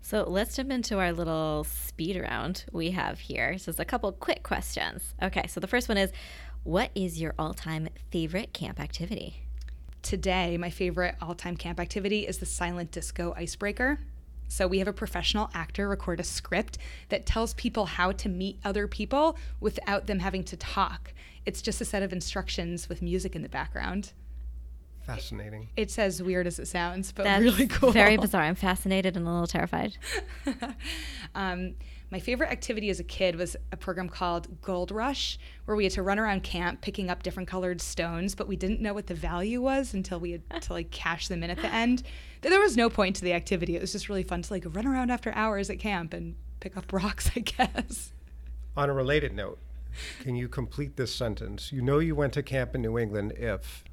So 0.00 0.24
let's 0.28 0.54
jump 0.54 0.70
into 0.70 0.98
our 0.98 1.12
little 1.12 1.64
speed 1.64 2.20
round 2.20 2.64
we 2.72 2.92
have 2.92 3.18
here. 3.18 3.58
So 3.58 3.70
it's 3.70 3.80
a 3.80 3.84
couple 3.84 4.12
quick 4.12 4.42
questions. 4.44 5.14
Okay, 5.20 5.46
so 5.48 5.58
the 5.58 5.66
first 5.66 5.88
one 5.88 5.98
is 5.98 6.12
what 6.62 6.90
is 6.94 7.20
your 7.20 7.34
all 7.38 7.54
time 7.54 7.88
favorite 8.10 8.52
camp 8.52 8.80
activity? 8.80 9.42
Today, 10.02 10.56
my 10.56 10.70
favorite 10.70 11.16
all 11.20 11.34
time 11.34 11.56
camp 11.56 11.80
activity 11.80 12.26
is 12.26 12.38
the 12.38 12.46
silent 12.46 12.92
disco 12.92 13.34
icebreaker. 13.36 13.98
So, 14.48 14.68
we 14.68 14.78
have 14.78 14.86
a 14.86 14.92
professional 14.92 15.50
actor 15.54 15.88
record 15.88 16.20
a 16.20 16.22
script 16.22 16.78
that 17.08 17.26
tells 17.26 17.54
people 17.54 17.86
how 17.86 18.12
to 18.12 18.28
meet 18.28 18.60
other 18.64 18.86
people 18.86 19.36
without 19.58 20.06
them 20.06 20.20
having 20.20 20.44
to 20.44 20.56
talk. 20.56 21.12
It's 21.46 21.62
just 21.62 21.80
a 21.80 21.84
set 21.84 22.02
of 22.02 22.12
instructions 22.12 22.88
with 22.88 23.00
music 23.00 23.34
in 23.34 23.42
the 23.42 23.48
background. 23.48 24.12
Fascinating. 25.06 25.68
It's 25.76 25.98
as 26.00 26.20
weird 26.20 26.48
as 26.48 26.58
it 26.58 26.66
sounds, 26.66 27.12
but 27.12 27.22
That's 27.22 27.42
really 27.42 27.68
cool. 27.68 27.92
Very 27.92 28.16
bizarre. 28.18 28.42
I'm 28.42 28.56
fascinated 28.56 29.16
and 29.16 29.26
a 29.26 29.30
little 29.30 29.46
terrified. 29.46 29.96
um, 31.36 31.74
my 32.10 32.18
favorite 32.18 32.50
activity 32.50 32.90
as 32.90 32.98
a 32.98 33.04
kid 33.04 33.36
was 33.36 33.56
a 33.70 33.76
program 33.76 34.08
called 34.08 34.60
Gold 34.62 34.90
Rush, 34.90 35.38
where 35.64 35.76
we 35.76 35.84
had 35.84 35.92
to 35.92 36.02
run 36.02 36.18
around 36.18 36.42
camp 36.42 36.80
picking 36.80 37.08
up 37.08 37.22
different 37.22 37.48
colored 37.48 37.80
stones, 37.80 38.34
but 38.34 38.48
we 38.48 38.56
didn't 38.56 38.80
know 38.80 38.94
what 38.94 39.06
the 39.06 39.14
value 39.14 39.62
was 39.62 39.94
until 39.94 40.18
we 40.18 40.32
had 40.32 40.42
to 40.62 40.72
like 40.72 40.90
cash 40.90 41.28
them 41.28 41.44
in 41.44 41.50
at 41.50 41.58
the 41.58 41.72
end. 41.72 42.02
There 42.42 42.60
was 42.60 42.76
no 42.76 42.90
point 42.90 43.14
to 43.16 43.22
the 43.22 43.32
activity. 43.32 43.76
It 43.76 43.80
was 43.80 43.92
just 43.92 44.08
really 44.08 44.24
fun 44.24 44.42
to 44.42 44.52
like 44.52 44.64
run 44.66 44.86
around 44.86 45.10
after 45.10 45.32
hours 45.34 45.70
at 45.70 45.78
camp 45.78 46.14
and 46.14 46.34
pick 46.58 46.76
up 46.76 46.92
rocks, 46.92 47.30
I 47.36 47.40
guess. 47.40 48.12
On 48.76 48.90
a 48.90 48.92
related 48.92 49.34
note, 49.34 49.58
can 50.22 50.36
you 50.36 50.48
complete 50.48 50.96
this 50.96 51.14
sentence? 51.14 51.72
You 51.72 51.82
know 51.82 51.98
you 51.98 52.14
went 52.14 52.32
to 52.34 52.42
camp 52.42 52.74
in 52.74 52.82
New 52.82 52.98
England 52.98 53.32
if 53.32 53.84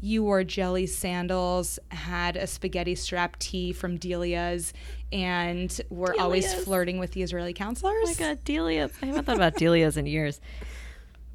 you 0.00 0.24
wore 0.24 0.42
jelly 0.42 0.86
sandals, 0.86 1.78
had 1.90 2.36
a 2.36 2.46
spaghetti 2.46 2.94
strap 2.96 3.38
tee 3.38 3.72
from 3.72 3.96
Delia's, 3.96 4.72
and 5.12 5.80
were 5.90 6.14
always 6.18 6.52
flirting 6.64 6.98
with 6.98 7.12
the 7.12 7.22
Israeli 7.22 7.52
counselors. 7.52 7.94
Oh 8.02 8.06
my 8.06 8.14
god, 8.14 8.44
Delia's. 8.44 8.92
I 9.00 9.06
haven't 9.06 9.24
thought 9.24 9.36
about 9.36 9.54
Delia's 9.54 9.96
in 9.96 10.06
years. 10.06 10.40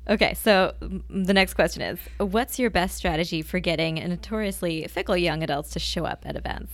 Okay, 0.09 0.33
so 0.33 0.73
the 0.81 1.33
next 1.33 1.53
question 1.53 1.81
is 1.81 1.99
What's 2.17 2.59
your 2.59 2.69
best 2.69 2.97
strategy 2.97 3.41
for 3.41 3.59
getting 3.59 3.95
notoriously 3.95 4.87
fickle 4.87 5.17
young 5.17 5.43
adults 5.43 5.71
to 5.71 5.79
show 5.79 6.05
up 6.05 6.23
at 6.25 6.35
events? 6.35 6.71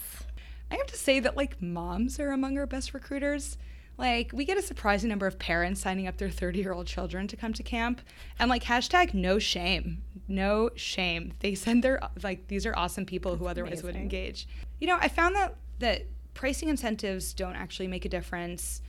I 0.72 0.76
have 0.76 0.88
to 0.88 0.98
say 0.98 1.20
that 1.20 1.38
like 1.38 1.62
moms 1.62 2.20
are 2.20 2.32
among 2.32 2.58
our 2.58 2.66
best 2.66 2.94
recruiters. 2.94 3.58
Like 3.98 4.32
we 4.34 4.46
get 4.46 4.58
a 4.58 4.62
surprising 4.62 5.10
number 5.10 5.28
of 5.28 5.38
parents 5.38 5.82
signing 5.82 6.08
up 6.08 6.18
their 6.18 6.30
30 6.30 6.60
year 6.60 6.74
old 6.74 6.88
children 6.88 7.28
to 7.28 7.36
come 7.36 7.54
to 7.54 7.64
camp, 7.64 8.02
and 8.40 8.50
like 8.50 8.64
hashtag 8.64 9.14
no 9.14 9.38
shame, 9.40 10.02
no 10.28 10.72
shame. 10.76 11.34
They 11.40 11.56
send 11.56 11.84
their 11.84 12.00
like 12.24 12.48
these 12.48 12.66
are 12.66 12.74
awesome 12.76 13.06
people 13.06 13.36
who 13.36 13.46
otherwise 13.46 13.84
would 13.84 13.92
amazing. 13.92 14.02
engage. 14.02 14.48
You 14.80 14.88
know, 14.88 14.98
I 15.00 15.08
found 15.10 15.36
that 15.36 15.56
that 15.80 16.06
pricing 16.34 16.70
incentives 16.70 17.34
don't 17.34 17.56
actually 17.56 17.88
make 17.88 18.06
a 18.06 18.10
difference. 18.10 18.82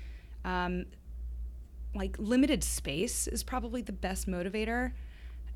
Um, 0.45 0.87
like 1.95 2.17
limited 2.19 2.65
space 2.65 3.27
is 3.29 3.43
probably 3.45 3.83
the 3.83 3.93
best 3.93 4.27
motivator, 4.27 4.93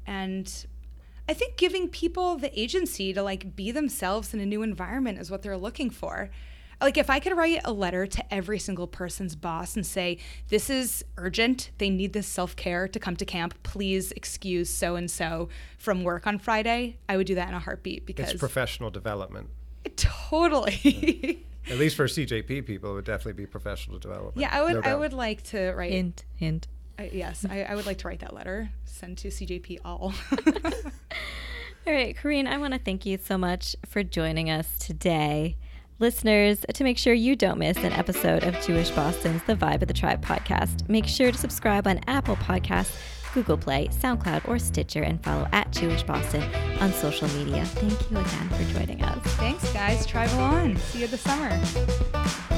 and 0.06 0.66
I 1.28 1.34
think 1.34 1.56
giving 1.56 1.88
people 1.88 2.36
the 2.36 2.58
agency 2.58 3.12
to 3.12 3.22
like 3.22 3.54
be 3.54 3.70
themselves 3.70 4.32
in 4.32 4.40
a 4.40 4.46
new 4.46 4.62
environment 4.62 5.18
is 5.18 5.30
what 5.30 5.42
they're 5.42 5.58
looking 5.58 5.90
for. 5.90 6.30
Like 6.80 6.96
if 6.96 7.10
I 7.10 7.18
could 7.18 7.36
write 7.36 7.60
a 7.64 7.72
letter 7.72 8.06
to 8.06 8.34
every 8.34 8.58
single 8.58 8.86
person's 8.86 9.34
boss 9.34 9.74
and 9.74 9.84
say, 9.84 10.18
"This 10.48 10.70
is 10.70 11.04
urgent. 11.16 11.70
They 11.78 11.90
need 11.90 12.12
this 12.12 12.26
self-care 12.28 12.86
to 12.88 12.98
come 13.00 13.16
to 13.16 13.24
camp. 13.24 13.54
Please 13.64 14.12
excuse 14.12 14.70
so 14.70 14.94
and 14.94 15.10
so 15.10 15.48
from 15.76 16.04
work 16.04 16.26
on 16.26 16.38
Friday." 16.38 16.98
I 17.08 17.16
would 17.16 17.26
do 17.26 17.34
that 17.34 17.48
in 17.48 17.54
a 17.54 17.58
heartbeat 17.58 18.06
because 18.06 18.30
It's 18.30 18.38
professional 18.38 18.90
development. 18.90 19.48
totally. 19.96 21.44
At 21.70 21.78
least 21.78 21.96
for 21.96 22.06
CJP 22.06 22.64
people, 22.64 22.92
it 22.92 22.94
would 22.94 23.04
definitely 23.04 23.34
be 23.34 23.46
professional 23.46 23.98
development. 23.98 24.36
yeah, 24.38 24.48
I 24.52 24.62
would 24.62 24.74
no 24.74 24.80
I 24.90 24.94
would 24.94 25.12
like 25.12 25.42
to 25.44 25.72
write 25.72 25.92
Hint, 25.92 26.24
hint. 26.36 26.68
I 26.98 27.10
yes, 27.12 27.44
I, 27.48 27.62
I 27.64 27.74
would 27.74 27.86
like 27.86 27.98
to 27.98 28.08
write 28.08 28.20
that 28.20 28.32
letter. 28.34 28.70
Send 28.84 29.18
to 29.18 29.28
CJP 29.28 29.78
all. 29.84 30.14
All 31.86 31.94
right, 31.94 32.14
Carine, 32.16 32.46
I 32.46 32.58
want 32.58 32.74
to 32.74 32.78
thank 32.80 33.06
you 33.06 33.18
so 33.22 33.38
much 33.38 33.74
for 33.86 34.02
joining 34.02 34.50
us 34.50 34.78
today. 34.78 35.56
Listeners, 36.00 36.64
to 36.74 36.84
make 36.84 36.96
sure 36.96 37.12
you 37.12 37.34
don't 37.34 37.58
miss 37.58 37.76
an 37.78 37.92
episode 37.92 38.44
of 38.44 38.60
Jewish 38.64 38.88
Boston's 38.90 39.42
The 39.48 39.56
Vibe 39.56 39.82
of 39.82 39.88
the 39.88 39.94
Tribe 39.94 40.24
podcast, 40.24 40.88
make 40.88 41.06
sure 41.06 41.32
to 41.32 41.36
subscribe 41.36 41.88
on 41.88 41.98
Apple 42.06 42.36
Podcasts, 42.36 42.96
Google 43.34 43.58
Play, 43.58 43.88
SoundCloud, 43.88 44.46
or 44.48 44.60
Stitcher, 44.60 45.02
and 45.02 45.20
follow 45.24 45.48
at 45.52 45.72
Jewish 45.72 46.04
Boston 46.04 46.42
on 46.80 46.92
social 46.92 47.26
media. 47.30 47.64
Thank 47.64 48.10
you 48.12 48.16
again 48.16 48.48
for 48.50 48.78
joining 48.78 49.02
us. 49.02 49.18
Thanks, 49.34 49.72
guys. 49.72 50.06
Travel 50.06 50.38
on. 50.38 50.76
See 50.76 51.00
you 51.00 51.08
this 51.08 51.20
summer. 51.20 52.57